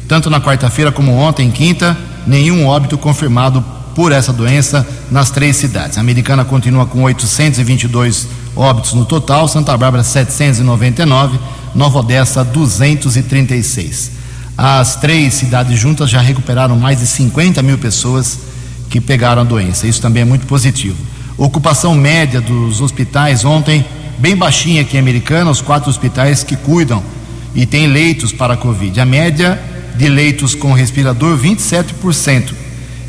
tanto 0.09 0.29
na 0.29 0.41
quarta-feira 0.41 0.91
como 0.91 1.13
ontem, 1.13 1.49
quinta, 1.53 1.97
nenhum 2.27 2.67
óbito 2.67 2.99
confirmado 2.99 3.65
por 3.95 4.11
essa 4.11 4.33
doença 4.33 4.85
nas 5.13 5.31
três 5.31 5.57
cidades. 5.57 5.97
A 5.97 6.01
americana 6.01 6.45
continua 6.45 6.85
com 6.85 7.05
822 7.05 8.27
óbitos 8.57 8.95
no 8.95 9.05
total, 9.05 9.47
Santa 9.47 9.77
Bárbara 9.77 10.03
799, 10.03 11.39
Nova 11.73 12.01
Odessa 12.01 12.43
236. 12.43 14.11
As 14.59 14.97
três 14.97 15.35
cidades 15.35 15.79
juntas 15.79 16.11
já 16.11 16.21
recuperaram 16.21 16.77
mais 16.77 16.99
de 16.99 17.07
50 17.07 17.63
mil 17.63 17.79
pessoas 17.79 18.46
que 19.01 19.07
pegaram 19.07 19.43
a 19.43 19.45
doença. 19.45 19.87
Isso 19.87 20.01
também 20.01 20.23
é 20.23 20.25
muito 20.25 20.47
positivo. 20.47 20.97
Ocupação 21.37 21.95
média 21.95 22.41
dos 22.41 22.81
hospitais 22.81 23.45
ontem 23.45 23.85
bem 24.19 24.35
baixinha 24.35 24.83
aqui 24.83 24.97
em 24.97 25.01
Americana, 25.01 25.51
os 25.51 25.61
quatro 25.61 25.91
hospitais 25.91 26.43
que 26.43 26.57
cuidam 26.57 27.03
e 27.55 27.67
têm 27.67 27.87
leitos 27.87 28.33
para 28.33 28.55
a 28.55 28.57
Covid. 28.57 28.99
A 28.99 29.05
média 29.05 29.61
de 29.97 30.09
leitos 30.09 30.55
com 30.55 30.73
respirador 30.73 31.39
27% 31.39 32.53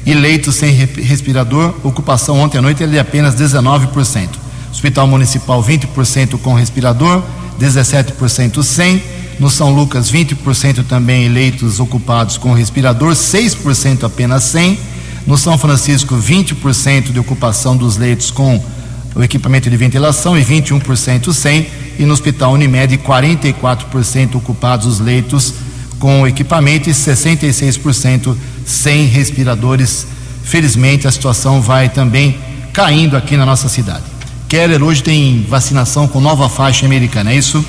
e 0.05 0.13
leitos 0.13 0.55
sem 0.55 0.73
respirador, 0.73 1.73
ocupação 1.83 2.39
ontem 2.39 2.57
à 2.57 2.61
noite 2.61 2.83
é 2.83 2.87
de 2.87 2.99
apenas 2.99 3.35
19%. 3.35 4.29
Hospital 4.71 5.07
Municipal 5.07 5.63
20% 5.63 6.37
com 6.39 6.53
respirador, 6.53 7.23
17% 7.59 8.61
sem. 8.61 9.01
No 9.39 9.49
São 9.49 9.73
Lucas 9.73 10.11
20% 10.11 10.85
também 10.85 11.29
leitos 11.29 11.79
ocupados 11.79 12.37
com 12.37 12.53
respirador, 12.53 13.13
6% 13.13 14.03
apenas 14.03 14.43
sem. 14.43 14.77
No 15.27 15.37
São 15.37 15.57
Francisco 15.57 16.15
20% 16.15 17.11
de 17.11 17.19
ocupação 17.19 17.75
dos 17.75 17.97
leitos 17.97 18.31
com 18.31 18.63
o 19.13 19.21
equipamento 19.21 19.69
de 19.69 19.75
ventilação 19.75 20.37
e 20.37 20.41
21% 20.43 21.33
sem. 21.33 21.67
E 21.99 22.05
no 22.05 22.13
Hospital 22.13 22.53
Unimed 22.53 22.97
44% 22.99 24.35
ocupados 24.35 24.87
os 24.87 24.99
leitos 25.01 25.53
com 25.99 26.25
equipamento 26.25 26.89
e 26.89 26.93
66% 26.93 28.37
sem 28.65 29.05
respiradores. 29.05 30.07
Felizmente 30.43 31.09
a 31.09 31.11
situação 31.11 31.61
vai 31.61 31.89
também 31.89 32.37
caindo 32.71 33.17
aqui 33.17 33.35
na 33.35 33.45
nossa 33.45 33.67
cidade. 33.67 34.03
Keller 34.47 34.81
hoje 34.81 35.03
tem 35.03 35.45
vacinação 35.49 36.07
com 36.07 36.21
nova 36.21 36.47
faixa 36.47 36.85
americana, 36.85 37.33
é 37.33 37.35
isso? 37.35 37.65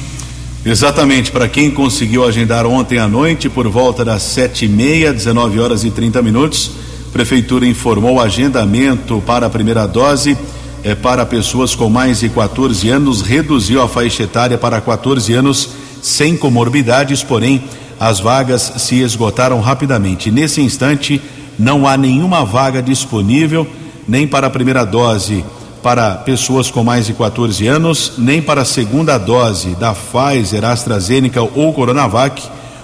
Exatamente, 0.64 1.32
para 1.32 1.48
quem 1.48 1.72
conseguiu 1.72 2.24
agendar 2.24 2.66
ontem 2.66 2.98
à 2.98 3.08
noite, 3.08 3.48
por 3.48 3.66
volta 3.68 4.04
das 4.04 4.22
sete 4.22 4.66
e 4.66 4.68
meia, 4.68 5.12
19 5.12 5.58
horas 5.58 5.82
e 5.82 5.90
30 5.90 6.22
minutos, 6.22 6.70
Prefeitura 7.12 7.66
informou 7.66 8.16
o 8.16 8.20
agendamento 8.20 9.22
para 9.26 9.46
a 9.46 9.50
primeira 9.50 9.86
dose 9.86 10.36
é, 10.84 10.94
para 10.94 11.26
pessoas 11.26 11.74
com 11.74 11.88
mais 11.88 12.20
de 12.20 12.28
14 12.28 12.88
anos, 12.88 13.20
reduziu 13.22 13.82
a 13.82 13.88
faixa 13.88 14.22
etária 14.22 14.56
para 14.56 14.80
14 14.80 15.32
anos 15.34 15.70
sem 16.00 16.36
comorbidades, 16.36 17.22
porém 17.22 17.64
as 17.98 18.20
vagas 18.20 18.74
se 18.78 19.00
esgotaram 19.00 19.60
rapidamente. 19.60 20.30
Nesse 20.30 20.60
instante, 20.60 21.20
não 21.58 21.86
há 21.86 21.96
nenhuma 21.96 22.44
vaga 22.44 22.80
disponível, 22.80 23.66
nem 24.06 24.26
para 24.26 24.46
a 24.46 24.50
primeira 24.50 24.84
dose 24.84 25.44
para 25.82 26.12
pessoas 26.16 26.70
com 26.70 26.84
mais 26.84 27.06
de 27.06 27.14
14 27.14 27.66
anos, 27.66 28.12
nem 28.18 28.42
para 28.42 28.62
a 28.62 28.64
segunda 28.64 29.18
dose 29.18 29.74
da 29.76 29.94
Pfizer, 29.94 30.64
AstraZeneca 30.64 31.42
ou 31.42 31.72
Coronavac, 31.72 32.42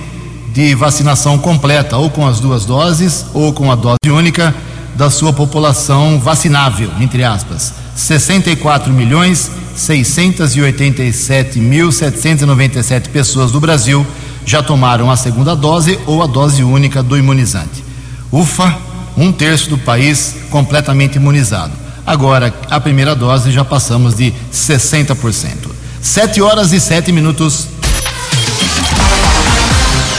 de 0.53 0.75
vacinação 0.75 1.39
completa, 1.39 1.97
ou 1.97 2.11
com 2.11 2.27
as 2.27 2.41
duas 2.41 2.65
doses, 2.65 3.27
ou 3.33 3.53
com 3.53 3.71
a 3.71 3.75
dose 3.75 4.11
única 4.11 4.55
da 4.95 5.11
sua 5.11 5.33
população 5.33 6.21
vacinável, 6.21 6.91
entre 7.01 7.25
aspas. 7.25 7.73
64 7.97 8.93
milhões 8.93 9.51
687 9.75 11.59
mil 11.59 11.91
797 11.91 13.09
pessoas 13.09 13.51
do 13.51 13.61
Brasil 13.61 14.07
já 14.45 14.63
tomaram 14.63 15.11
a 15.11 15.17
segunda 15.17 15.55
dose 15.55 15.99
ou 16.07 16.23
a 16.23 16.27
dose 16.27 16.63
única 16.63 17.03
do 17.03 17.17
imunizante. 17.17 17.85
Ufa, 18.31 18.77
um 19.17 19.33
terço 19.33 19.71
do 19.71 19.79
país 19.79 20.37
completamente 20.51 21.17
imunizado. 21.17 21.73
Agora, 22.07 22.53
a 22.69 22.81
primeira 22.81 23.15
dose 23.15 23.53
já 23.53 23.65
passamos 23.65 24.15
de 24.15 24.33
60%. 24.53 25.71
Sete 26.01 26.43
horas 26.43 26.73
e 26.73 26.81
sete 26.81 27.13
minutos. 27.13 27.69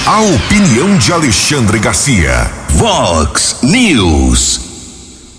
A 0.05 0.19
opinião 0.19 0.97
de 0.97 1.13
Alexandre 1.13 1.79
Garcia. 1.79 2.51
Vox 2.71 3.59
News. 3.63 4.59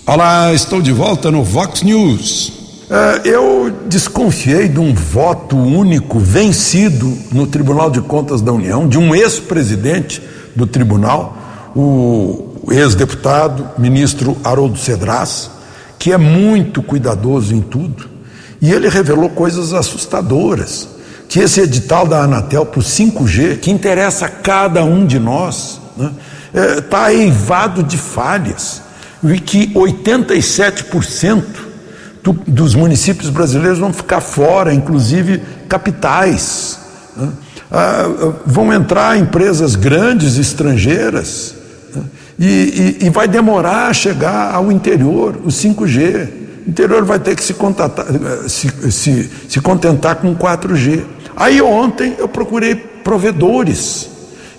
Olá, 0.07 0.51
estou 0.55 0.81
de 0.81 0.91
volta 0.91 1.29
no 1.29 1.43
Vox 1.43 1.83
News. 1.83 2.51
É, 2.89 3.29
eu 3.29 3.71
desconfiei 3.85 4.67
de 4.67 4.79
um 4.79 4.91
voto 4.91 5.55
único 5.55 6.17
vencido 6.17 7.15
no 7.31 7.45
Tribunal 7.45 7.91
de 7.91 8.01
Contas 8.01 8.41
da 8.41 8.51
União, 8.51 8.87
de 8.87 8.97
um 8.97 9.13
ex-presidente 9.13 10.19
do 10.55 10.65
tribunal, 10.65 11.37
o 11.75 12.63
ex-deputado, 12.71 13.69
ministro 13.77 14.35
Haroldo 14.43 14.79
Cedras, 14.79 15.51
que 15.99 16.11
é 16.11 16.17
muito 16.17 16.81
cuidadoso 16.81 17.53
em 17.53 17.61
tudo, 17.61 18.09
e 18.59 18.71
ele 18.71 18.89
revelou 18.89 19.29
coisas 19.29 19.73
assustadoras 19.73 20.94
que 21.27 21.39
esse 21.39 21.61
edital 21.61 22.07
da 22.07 22.21
Anatel 22.21 22.65
para 22.65 22.79
o 22.79 22.83
5G, 22.83 23.59
que 23.59 23.71
interessa 23.71 24.25
a 24.25 24.29
cada 24.29 24.83
um 24.83 25.05
de 25.05 25.19
nós, 25.19 25.81
está 25.97 26.03
né, 26.03 26.11
é, 26.53 26.81
tá 26.81 27.13
eivado 27.13 27.83
de 27.83 27.97
falhas, 27.97 28.81
e 29.23 29.39
que 29.39 29.67
87% 29.73 31.43
do, 32.23 32.33
dos 32.33 32.75
municípios 32.75 33.29
brasileiros 33.29 33.79
vão 33.79 33.91
ficar 33.91 34.21
fora, 34.21 34.73
inclusive 34.73 35.41
capitais. 35.67 36.79
Né, 37.15 37.29
ah, 37.71 38.05
vão 38.45 38.71
entrar 38.71 39.17
empresas 39.17 39.75
grandes 39.75 40.37
estrangeiras 40.37 41.55
né, 41.93 42.03
e, 42.37 42.97
e, 43.01 43.05
e 43.07 43.09
vai 43.09 43.27
demorar 43.27 43.87
a 43.87 43.93
chegar 43.93 44.53
ao 44.53 44.71
interior, 44.71 45.37
o 45.43 45.47
5G. 45.47 46.44
O 46.65 46.69
interior 46.69 47.05
vai 47.05 47.19
ter 47.19 47.35
que 47.35 47.43
se, 47.43 47.53
contatar, 47.53 48.07
se, 48.47 48.69
se, 48.91 49.29
se 49.47 49.61
contentar 49.61 50.15
com 50.15 50.35
4G. 50.35 51.03
Aí 51.35 51.61
ontem 51.61 52.15
eu 52.17 52.27
procurei 52.27 52.75
provedores 52.75 54.09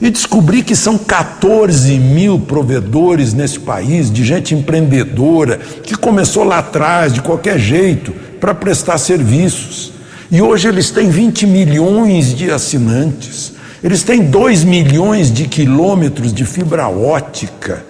e 0.01 0.11
descobri 0.11 0.63
que 0.63 0.77
são 0.77 0.99
14 0.99 1.99
mil 1.99 2.39
provedores 2.39 3.33
nesse 3.33 3.59
país, 3.59 4.11
de 4.11 4.25
gente 4.25 4.55
empreendedora, 4.55 5.59
que 5.83 5.97
começou 5.97 6.45
lá 6.45 6.59
atrás, 6.59 7.13
de 7.13 7.23
qualquer 7.23 7.59
jeito, 7.59 8.13
para 8.39 8.55
prestar 8.55 8.99
serviços. 8.99 9.93
E 10.31 10.43
hoje 10.43 10.69
eles 10.69 10.91
têm 10.91 11.09
20 11.09 11.47
milhões 11.47 12.35
de 12.35 12.51
assinantes, 12.51 13.55
eles 13.83 14.03
têm 14.03 14.23
2 14.23 14.65
milhões 14.65 15.33
de 15.33 15.47
quilômetros 15.47 16.33
de 16.33 16.45
fibra 16.45 16.89
ótica, 16.89 17.85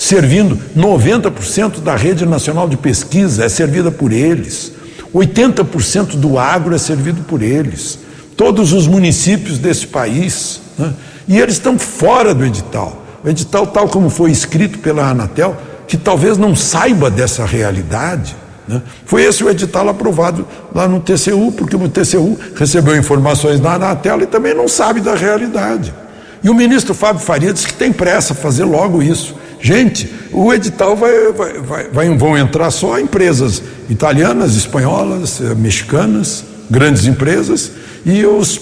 servindo 0.00 0.58
90% 0.74 1.80
da 1.80 1.94
rede 1.94 2.24
nacional 2.24 2.66
de 2.66 2.78
pesquisa 2.78 3.44
é 3.44 3.50
servida 3.50 3.90
por 3.90 4.12
eles, 4.12 4.72
80% 5.14 6.16
do 6.16 6.38
agro 6.38 6.74
é 6.74 6.78
servido 6.78 7.22
por 7.24 7.42
eles 7.42 7.98
todos 8.34 8.72
os 8.72 8.86
municípios 8.86 9.58
desse 9.58 9.86
país, 9.86 10.62
né? 10.78 10.94
e 11.28 11.38
eles 11.38 11.56
estão 11.56 11.78
fora 11.78 12.34
do 12.34 12.42
edital. 12.42 13.04
O 13.22 13.28
edital, 13.28 13.66
tal 13.66 13.86
como 13.86 14.08
foi 14.08 14.30
escrito 14.30 14.78
pela 14.78 15.10
Anatel, 15.10 15.54
que 15.86 15.98
talvez 15.98 16.38
não 16.38 16.56
saiba 16.56 17.10
dessa 17.10 17.44
realidade. 17.44 18.34
Né? 18.66 18.80
Foi 19.04 19.22
esse 19.24 19.44
o 19.44 19.50
edital 19.50 19.86
aprovado 19.90 20.48
lá 20.74 20.88
no 20.88 21.00
TCU, 21.00 21.52
porque 21.52 21.76
o 21.76 21.86
TCU 21.86 22.38
recebeu 22.56 22.96
informações 22.96 23.60
da 23.60 23.74
Anatel 23.74 24.22
e 24.22 24.26
também 24.26 24.54
não 24.54 24.66
sabe 24.66 25.02
da 25.02 25.14
realidade. 25.14 25.92
E 26.42 26.48
o 26.48 26.54
ministro 26.54 26.94
Fábio 26.94 27.20
Faria 27.20 27.52
disse 27.52 27.66
que 27.66 27.74
tem 27.74 27.92
pressa 27.92 28.32
fazer 28.32 28.64
logo 28.64 29.02
isso. 29.02 29.34
Gente, 29.62 30.10
o 30.32 30.52
edital 30.52 30.96
vai, 30.96 31.32
vai, 31.32 31.88
vai, 31.88 32.16
vão 32.16 32.36
entrar 32.36 32.70
só 32.70 32.98
empresas 32.98 33.62
italianas, 33.90 34.56
espanholas, 34.56 35.40
eh, 35.40 35.54
mexicanas, 35.54 36.44
grandes 36.70 37.06
empresas, 37.06 37.72
e 38.06 38.24
os 38.24 38.58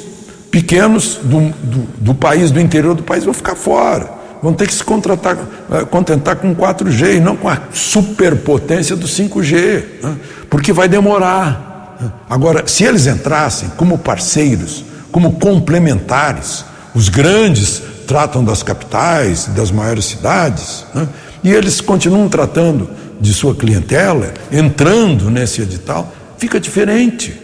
pequenos 0.51 1.21
do, 1.23 1.51
do, 1.51 1.89
do, 1.99 2.15
país, 2.15 2.51
do 2.51 2.61
interior 2.61 2.95
do 2.95 3.03
país, 3.03 3.25
vão 3.25 3.33
ficar 3.33 3.55
fora. 3.55 4.19
Vão 4.43 4.53
ter 4.53 4.67
que 4.67 4.75
se 4.75 4.83
contratar, 4.83 5.37
eh, 5.71 5.85
contentar 5.85 6.37
com 6.37 6.55
4G 6.55 7.17
e 7.17 7.21
não 7.21 7.37
com 7.37 7.49
a 7.49 7.59
superpotência 7.73 8.97
do 8.97 9.07
5G, 9.07 9.85
né? 10.03 10.17
porque 10.51 10.73
vai 10.73 10.89
demorar. 10.89 11.97
Né? 12.01 12.11
Agora, 12.29 12.67
se 12.67 12.83
eles 12.83 13.07
entrassem 13.07 13.69
como 13.77 13.99
parceiros, 13.99 14.85
como 15.13 15.33
complementares, 15.39 16.65
os 16.93 17.09
grandes 17.09 17.83
tratam 18.09 18.43
das 18.43 18.63
capitais, 18.63 19.47
das 19.55 19.71
maiores 19.71 20.07
cidades, 20.07 20.87
né? 20.95 21.07
e 21.45 21.53
eles 21.53 21.79
continuam 21.79 22.27
tratando 22.27 22.89
de 23.21 23.35
sua 23.35 23.55
clientela, 23.55 24.33
entrando 24.51 25.31
nesse 25.31 25.61
edital, 25.61 26.11
fica 26.39 26.59
diferente. 26.59 27.39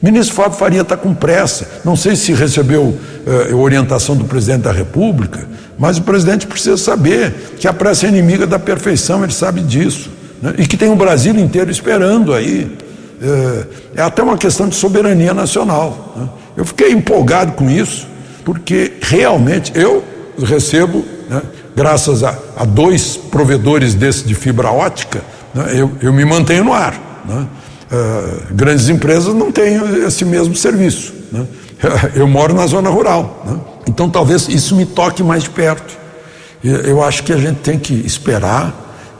O 0.00 0.06
ministro 0.06 0.34
Fábio 0.34 0.56
Faria 0.58 0.80
está 0.80 0.96
com 0.96 1.12
pressa. 1.12 1.68
Não 1.84 1.94
sei 1.94 2.16
se 2.16 2.32
recebeu 2.32 2.96
eh, 3.26 3.52
orientação 3.52 4.16
do 4.16 4.24
presidente 4.24 4.62
da 4.62 4.72
República, 4.72 5.46
mas 5.78 5.98
o 5.98 6.02
presidente 6.02 6.46
precisa 6.46 6.76
saber 6.76 7.54
que 7.58 7.68
a 7.68 7.72
pressa 7.72 8.06
é 8.06 8.08
inimiga 8.08 8.46
da 8.46 8.58
perfeição, 8.58 9.22
ele 9.22 9.32
sabe 9.32 9.60
disso. 9.60 10.08
Né? 10.40 10.54
E 10.58 10.66
que 10.66 10.76
tem 10.76 10.90
o 10.90 10.96
Brasil 10.96 11.36
inteiro 11.38 11.70
esperando 11.70 12.32
aí. 12.32 12.70
É, 13.20 13.66
é 13.96 14.02
até 14.02 14.22
uma 14.22 14.38
questão 14.38 14.68
de 14.68 14.76
soberania 14.76 15.34
nacional. 15.34 16.14
Né? 16.16 16.28
Eu 16.56 16.64
fiquei 16.64 16.92
empolgado 16.92 17.52
com 17.52 17.68
isso, 17.68 18.06
porque 18.44 18.87
realmente 19.08 19.72
eu 19.74 20.04
recebo, 20.38 21.04
né, 21.28 21.42
graças 21.74 22.22
a, 22.22 22.36
a, 22.56 22.64
dois 22.64 23.16
provedores 23.16 23.94
desse 23.94 24.24
de 24.24 24.34
fibra 24.34 24.70
ótica, 24.70 25.22
né, 25.54 25.70
eu, 25.72 25.90
eu, 26.02 26.12
me 26.12 26.24
mantenho 26.24 26.64
no 26.64 26.72
ar. 26.72 27.24
Né? 27.26 27.46
Uh, 27.90 28.54
grandes 28.54 28.88
empresas 28.90 29.34
não 29.34 29.50
têm 29.50 29.80
esse 30.06 30.24
mesmo 30.24 30.54
serviço. 30.54 31.14
Né? 31.32 31.46
Eu 32.14 32.26
moro 32.28 32.52
na 32.52 32.66
zona 32.66 32.90
rural, 32.90 33.42
né? 33.46 33.58
então 33.86 34.10
talvez 34.10 34.46
isso 34.46 34.76
me 34.76 34.84
toque 34.84 35.22
mais 35.22 35.44
de 35.44 35.50
perto. 35.50 35.96
Eu 36.62 37.02
acho 37.02 37.22
que 37.22 37.32
a 37.32 37.36
gente 37.36 37.60
tem 37.60 37.78
que 37.78 37.94
esperar 37.94 38.74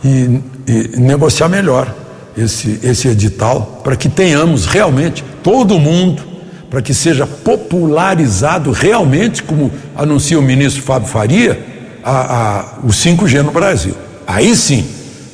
e, 0.04 0.40
e 0.66 0.98
negociar 0.98 1.48
melhor 1.48 1.94
esse, 2.36 2.80
esse 2.82 3.08
edital 3.08 3.80
para 3.82 3.96
que 3.96 4.08
tenhamos 4.08 4.66
realmente 4.66 5.24
todo 5.42 5.78
mundo, 5.78 6.22
para 6.70 6.82
que 6.82 6.92
seja 6.92 7.26
popularizado 7.26 8.70
realmente, 8.72 9.42
como 9.42 9.72
anuncia 9.96 10.38
o 10.38 10.42
ministro 10.42 10.82
Fábio 10.82 11.08
Faria, 11.08 11.66
a, 12.04 12.10
a, 12.12 12.64
o 12.82 12.88
5G 12.88 13.42
no 13.42 13.50
Brasil. 13.50 13.94
Aí 14.26 14.54
sim 14.54 14.86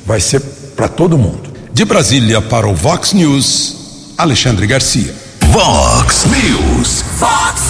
vai 0.05 0.19
ser 0.19 0.39
para 0.75 0.87
todo 0.87 1.17
mundo. 1.17 1.53
De 1.73 1.83
Brasília 1.83 2.41
para 2.41 2.67
o 2.67 2.73
Vox 2.73 3.13
News, 3.13 4.13
Alexandre 4.17 4.65
Garcia. 4.65 5.13
Vox 5.47 6.25
News. 6.25 7.03
Vox 7.19 7.61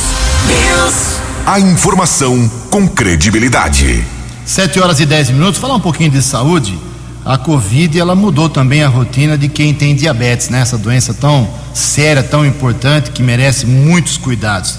News. 0.47 1.19
A 1.45 1.59
informação 1.59 2.49
com 2.69 2.87
credibilidade. 2.87 4.03
Sete 4.45 4.79
horas 4.79 4.99
e 4.99 5.05
dez 5.05 5.29
minutos. 5.29 5.59
Falar 5.59 5.75
um 5.75 5.79
pouquinho 5.79 6.11
de 6.11 6.21
saúde. 6.21 6.77
A 7.25 7.39
Covid 7.39 7.99
ela 7.99 8.13
mudou 8.13 8.47
também 8.47 8.83
a 8.83 8.87
rotina 8.87 9.35
de 9.35 9.49
quem 9.49 9.73
tem 9.73 9.95
diabetes, 9.95 10.49
né? 10.49 10.61
Essa 10.61 10.77
doença 10.77 11.11
tão 11.11 11.49
séria, 11.73 12.21
tão 12.21 12.45
importante 12.45 13.09
que 13.09 13.23
merece 13.23 13.65
muitos 13.65 14.15
cuidados. 14.15 14.77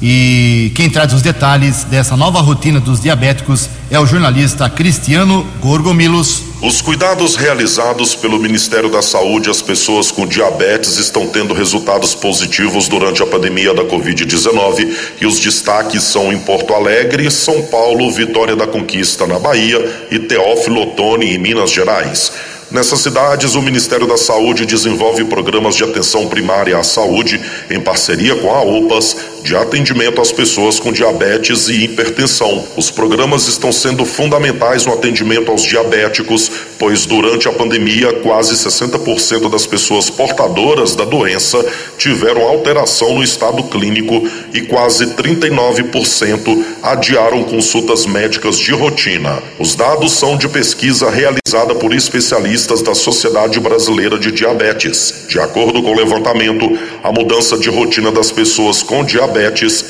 E 0.00 0.70
quem 0.76 0.88
traz 0.88 1.12
os 1.12 1.22
detalhes 1.22 1.82
dessa 1.84 2.16
nova 2.16 2.40
rotina 2.40 2.78
dos 2.78 3.00
diabéticos 3.00 3.68
é 3.90 3.98
o 3.98 4.06
jornalista 4.06 4.70
Cristiano 4.70 5.44
Gorgomilos. 5.60 6.44
Os 6.62 6.80
cuidados 6.80 7.34
realizados 7.34 8.14
pelo 8.14 8.38
Ministério 8.38 8.90
da 8.90 9.02
Saúde 9.02 9.50
às 9.50 9.60
pessoas 9.60 10.12
com 10.12 10.26
diabetes 10.26 10.98
estão 10.98 11.26
tendo 11.26 11.52
resultados 11.52 12.14
positivos 12.14 12.86
durante 12.86 13.22
a 13.22 13.26
pandemia 13.26 13.74
da 13.74 13.84
Covid-19 13.84 14.88
e 15.20 15.26
os 15.26 15.40
destaques 15.40 16.04
são 16.04 16.32
em 16.32 16.38
Porto 16.40 16.74
Alegre, 16.74 17.28
São 17.30 17.62
Paulo, 17.62 18.12
Vitória 18.12 18.54
da 18.54 18.66
Conquista 18.66 19.26
na 19.26 19.38
Bahia 19.38 20.06
e 20.12 20.18
Teófilo 20.20 20.82
Otoni 20.82 21.34
em 21.34 21.38
Minas 21.38 21.72
Gerais. 21.72 22.32
Nessas 22.70 23.00
cidades, 23.00 23.54
o 23.54 23.62
Ministério 23.62 24.06
da 24.06 24.18
Saúde 24.18 24.66
desenvolve 24.66 25.24
programas 25.24 25.74
de 25.74 25.84
atenção 25.84 26.28
primária 26.28 26.76
à 26.76 26.84
saúde, 26.84 27.40
em 27.70 27.80
parceria 27.80 28.36
com 28.36 28.54
a 28.54 28.60
OPAS, 28.60 29.16
de 29.48 29.56
atendimento 29.56 30.20
às 30.20 30.30
pessoas 30.30 30.78
com 30.78 30.92
diabetes 30.92 31.68
e 31.68 31.84
hipertensão. 31.84 32.66
Os 32.76 32.90
programas 32.90 33.48
estão 33.48 33.72
sendo 33.72 34.04
fundamentais 34.04 34.84
no 34.84 34.92
atendimento 34.92 35.50
aos 35.50 35.62
diabéticos, 35.62 36.50
pois 36.78 37.06
durante 37.06 37.48
a 37.48 37.52
pandemia, 37.52 38.12
quase 38.20 38.54
60% 38.54 39.48
das 39.48 39.66
pessoas 39.66 40.10
portadoras 40.10 40.94
da 40.94 41.06
doença 41.06 41.64
tiveram 41.96 42.42
alteração 42.42 43.14
no 43.14 43.24
estado 43.24 43.62
clínico 43.64 44.22
e 44.52 44.60
quase 44.60 45.14
39% 45.14 46.64
adiaram 46.82 47.42
consultas 47.42 48.04
médicas 48.04 48.58
de 48.58 48.72
rotina. 48.72 49.42
Os 49.58 49.74
dados 49.74 50.12
são 50.12 50.36
de 50.36 50.46
pesquisa 50.46 51.08
realizada 51.10 51.74
por 51.74 51.94
especialistas 51.94 52.82
da 52.82 52.94
Sociedade 52.94 53.58
Brasileira 53.58 54.18
de 54.18 54.30
Diabetes. 54.30 55.24
De 55.26 55.40
acordo 55.40 55.82
com 55.82 55.92
o 55.92 55.96
levantamento, 55.96 56.78
a 57.02 57.10
mudança 57.10 57.56
de 57.56 57.70
rotina 57.70 58.12
das 58.12 58.30
pessoas 58.30 58.82
com 58.82 59.02
diabetes, 59.02 59.37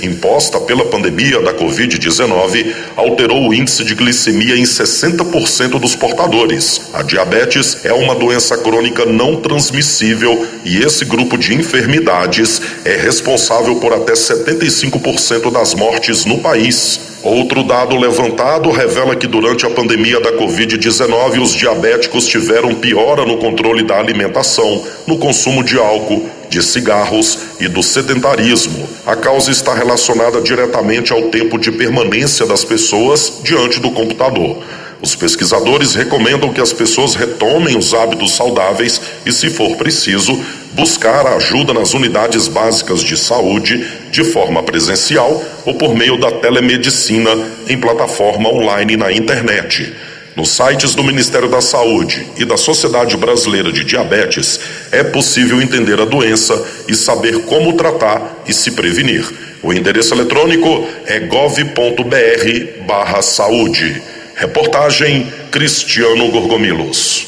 imposta 0.02 0.60
pela 0.60 0.84
pandemia 0.84 1.40
da 1.40 1.52
Covid-19, 1.54 2.74
alterou 2.96 3.48
o 3.48 3.54
índice 3.54 3.84
de 3.84 3.94
glicemia 3.94 4.56
em 4.56 4.62
60% 4.62 5.78
dos 5.78 5.94
portadores. 5.94 6.90
A 6.92 7.02
diabetes 7.02 7.84
é 7.84 7.92
uma 7.92 8.14
doença 8.14 8.56
crônica 8.58 9.04
não 9.06 9.36
transmissível 9.36 10.46
e 10.64 10.78
esse 10.78 11.04
grupo 11.04 11.36
de 11.38 11.54
enfermidades 11.54 12.60
é 12.84 12.96
responsável 12.96 13.76
por 13.76 13.92
até 13.92 14.12
75% 14.12 15.50
das 15.50 15.74
mortes 15.74 16.24
no 16.24 16.38
país. 16.38 17.08
Outro 17.22 17.64
dado 17.64 17.96
levantado 17.96 18.70
revela 18.70 19.16
que 19.16 19.26
durante 19.26 19.66
a 19.66 19.70
pandemia 19.70 20.20
da 20.20 20.32
Covid-19, 20.32 21.42
os 21.42 21.52
diabéticos 21.52 22.26
tiveram 22.26 22.74
piora 22.76 23.26
no 23.26 23.38
controle 23.38 23.82
da 23.82 23.98
alimentação, 23.98 24.84
no 25.06 25.18
consumo 25.18 25.64
de 25.64 25.76
álcool, 25.76 26.28
de 26.48 26.62
cigarros 26.62 27.38
e 27.60 27.68
do 27.68 27.82
sedentarismo. 27.82 28.88
A 29.06 29.16
causa 29.16 29.50
está 29.50 29.74
relacionada 29.74 30.40
diretamente 30.40 31.12
ao 31.12 31.22
tempo 31.24 31.58
de 31.58 31.70
permanência 31.72 32.46
das 32.46 32.64
pessoas 32.64 33.40
diante 33.42 33.80
do 33.80 33.90
computador. 33.90 34.62
Os 35.00 35.14
pesquisadores 35.14 35.94
recomendam 35.94 36.52
que 36.52 36.60
as 36.60 36.72
pessoas 36.72 37.14
retomem 37.14 37.76
os 37.76 37.94
hábitos 37.94 38.34
saudáveis 38.34 39.00
e, 39.24 39.32
se 39.32 39.48
for 39.48 39.76
preciso, 39.76 40.36
buscar 40.72 41.26
ajuda 41.26 41.72
nas 41.72 41.94
unidades 41.94 42.48
básicas 42.48 43.02
de 43.04 43.16
saúde 43.16 43.86
de 44.10 44.24
forma 44.24 44.62
presencial 44.62 45.42
ou 45.64 45.74
por 45.74 45.94
meio 45.94 46.18
da 46.18 46.32
telemedicina 46.32 47.30
em 47.68 47.78
plataforma 47.78 48.48
online 48.48 48.96
na 48.96 49.12
internet. 49.12 49.92
Nos 50.38 50.50
sites 50.50 50.94
do 50.94 51.02
Ministério 51.02 51.48
da 51.48 51.60
Saúde 51.60 52.24
e 52.36 52.44
da 52.44 52.56
Sociedade 52.56 53.16
Brasileira 53.16 53.72
de 53.72 53.82
Diabetes 53.82 54.60
é 54.92 55.02
possível 55.02 55.60
entender 55.60 56.00
a 56.00 56.04
doença 56.04 56.64
e 56.86 56.94
saber 56.94 57.40
como 57.40 57.72
tratar 57.72 58.22
e 58.46 58.54
se 58.54 58.70
prevenir. 58.70 59.26
O 59.64 59.72
endereço 59.72 60.14
eletrônico 60.14 60.86
é 61.06 61.18
gov.br/saúde. 61.18 64.00
Reportagem 64.36 65.26
Cristiano 65.50 66.30
Gorgomilos. 66.30 67.26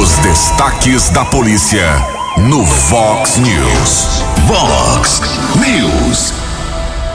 Os 0.00 0.10
destaques 0.16 1.10
da 1.10 1.24
polícia 1.24 1.86
no 2.38 2.64
Vox 2.64 3.36
News. 3.36 4.24
Vox 4.48 5.20
News. 5.54 6.39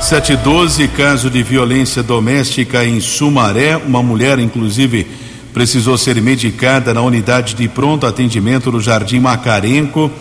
712, 0.06 0.88
caso 0.90 1.32
de 1.32 1.42
violência 1.42 2.04
doméstica 2.04 2.86
em 2.86 3.00
Sumaré. 3.00 3.76
Uma 3.76 4.04
mulher, 4.04 4.38
inclusive, 4.38 5.08
precisou 5.52 5.98
ser 5.98 6.22
medicada 6.22 6.94
na 6.94 7.02
unidade 7.02 7.56
de 7.56 7.68
pronto 7.68 8.06
atendimento 8.06 8.72
no 8.72 8.80
Jardim 8.80 9.20
Macarenco. 9.20 10.12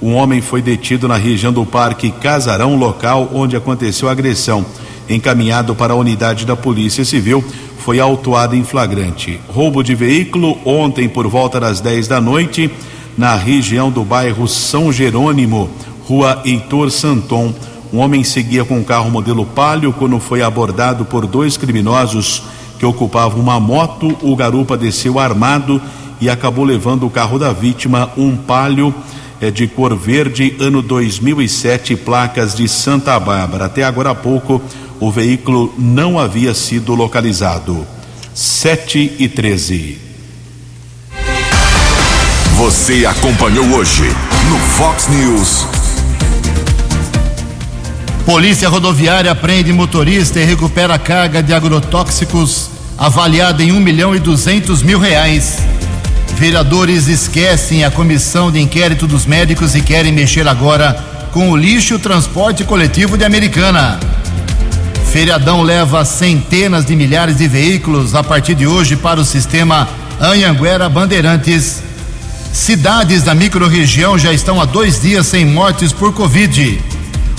Um 0.00 0.14
homem 0.14 0.40
foi 0.40 0.62
detido 0.62 1.06
na 1.06 1.16
região 1.16 1.52
do 1.52 1.66
Parque 1.66 2.10
Casarão, 2.12 2.76
local 2.76 3.30
onde 3.34 3.54
aconteceu 3.54 4.08
a 4.08 4.12
agressão. 4.12 4.64
Encaminhado 5.06 5.74
para 5.74 5.92
a 5.92 5.96
unidade 5.96 6.46
da 6.46 6.56
Polícia 6.56 7.04
Civil, 7.04 7.44
foi 7.78 8.00
autuado 8.00 8.56
em 8.56 8.64
flagrante. 8.64 9.38
Roubo 9.48 9.82
de 9.82 9.94
veículo 9.94 10.56
ontem 10.64 11.10
por 11.10 11.28
volta 11.28 11.60
das 11.60 11.78
10 11.78 12.08
da 12.08 12.22
noite, 12.22 12.70
na 13.18 13.34
região 13.34 13.90
do 13.90 14.02
bairro 14.02 14.48
São 14.48 14.90
Jerônimo, 14.90 15.68
rua 16.08 16.40
Heitor 16.42 16.90
Santon. 16.90 17.52
Um 17.96 18.00
homem 18.00 18.22
seguia 18.22 18.62
com 18.62 18.76
um 18.76 18.84
carro 18.84 19.10
modelo 19.10 19.46
Palio 19.46 19.90
quando 19.90 20.20
foi 20.20 20.42
abordado 20.42 21.06
por 21.06 21.26
dois 21.26 21.56
criminosos 21.56 22.42
que 22.78 22.84
ocupavam 22.84 23.40
uma 23.40 23.58
moto. 23.58 24.14
O 24.20 24.36
garupa 24.36 24.76
desceu 24.76 25.18
armado 25.18 25.80
e 26.20 26.28
acabou 26.28 26.62
levando 26.62 27.06
o 27.06 27.10
carro 27.10 27.38
da 27.38 27.54
vítima, 27.54 28.10
um 28.14 28.36
Palio 28.36 28.94
é 29.40 29.50
de 29.50 29.66
cor 29.66 29.96
verde, 29.96 30.54
ano 30.60 30.82
2007, 30.82 31.96
placas 31.96 32.54
de 32.54 32.68
Santa 32.68 33.18
Bárbara. 33.18 33.64
Até 33.64 33.82
agora 33.82 34.10
há 34.10 34.14
pouco, 34.14 34.60
o 35.00 35.10
veículo 35.10 35.72
não 35.78 36.18
havia 36.18 36.52
sido 36.52 36.94
localizado. 36.94 37.86
7 38.34 39.14
e 39.18 39.26
13. 39.26 39.98
Você 42.58 43.06
acompanhou 43.06 43.64
hoje 43.68 44.04
no 44.50 44.58
Fox 44.58 45.08
News. 45.08 45.85
Polícia 48.26 48.68
Rodoviária 48.68 49.32
prende 49.36 49.72
motorista 49.72 50.40
e 50.40 50.44
recupera 50.44 50.98
carga 50.98 51.40
de 51.40 51.54
agrotóxicos 51.54 52.68
avaliada 52.98 53.62
em 53.62 53.70
um 53.70 53.78
milhão 53.78 54.16
e 54.16 54.18
duzentos 54.18 54.82
mil 54.82 54.98
reais. 54.98 55.58
Vereadores 56.34 57.06
esquecem 57.06 57.84
a 57.84 57.90
comissão 57.90 58.50
de 58.50 58.60
inquérito 58.60 59.06
dos 59.06 59.26
médicos 59.26 59.76
e 59.76 59.80
querem 59.80 60.10
mexer 60.10 60.48
agora 60.48 60.92
com 61.32 61.52
o 61.52 61.56
lixo 61.56 62.00
transporte 62.00 62.64
coletivo 62.64 63.16
de 63.16 63.24
Americana. 63.24 64.00
Feriadão 65.12 65.62
leva 65.62 66.04
centenas 66.04 66.84
de 66.84 66.96
milhares 66.96 67.36
de 67.36 67.46
veículos 67.46 68.12
a 68.12 68.24
partir 68.24 68.56
de 68.56 68.66
hoje 68.66 68.96
para 68.96 69.20
o 69.20 69.24
sistema 69.24 69.88
Anhanguera 70.20 70.88
Bandeirantes. 70.88 71.80
Cidades 72.52 73.22
da 73.22 73.36
microrregião 73.36 74.18
já 74.18 74.32
estão 74.32 74.60
há 74.60 74.64
dois 74.64 75.00
dias 75.00 75.28
sem 75.28 75.46
mortes 75.46 75.92
por 75.92 76.12
Covid. 76.12 76.95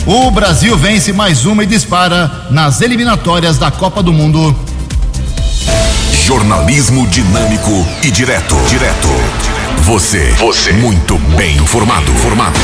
O 0.10 0.32
Brasil 0.32 0.78
vence 0.78 1.12
mais 1.12 1.46
uma 1.46 1.66
e 1.66 1.68
dispara 1.68 2.48
nas 2.50 2.80
eliminatórias 2.80 3.58
da 3.58 3.70
Copa 3.70 4.02
do 4.02 4.14
Mundo. 4.14 4.58
Jornalismo 6.26 7.06
dinâmico 7.08 7.86
e 8.02 8.10
direto. 8.10 8.56
Direto. 8.70 9.10
Você. 9.82 10.32
Você. 10.38 10.72
Muito 10.72 11.18
bem 11.36 11.58
informado. 11.58 12.10
Formado. 12.20 12.58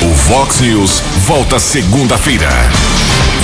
O 0.00 0.14
Vox 0.30 0.60
News 0.60 1.02
volta 1.26 1.58
segunda-feira. 1.58 2.48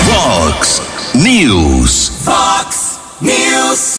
Vox 0.07 0.81
News. 1.15 2.13
Vox 2.25 2.99
News. 3.21 3.91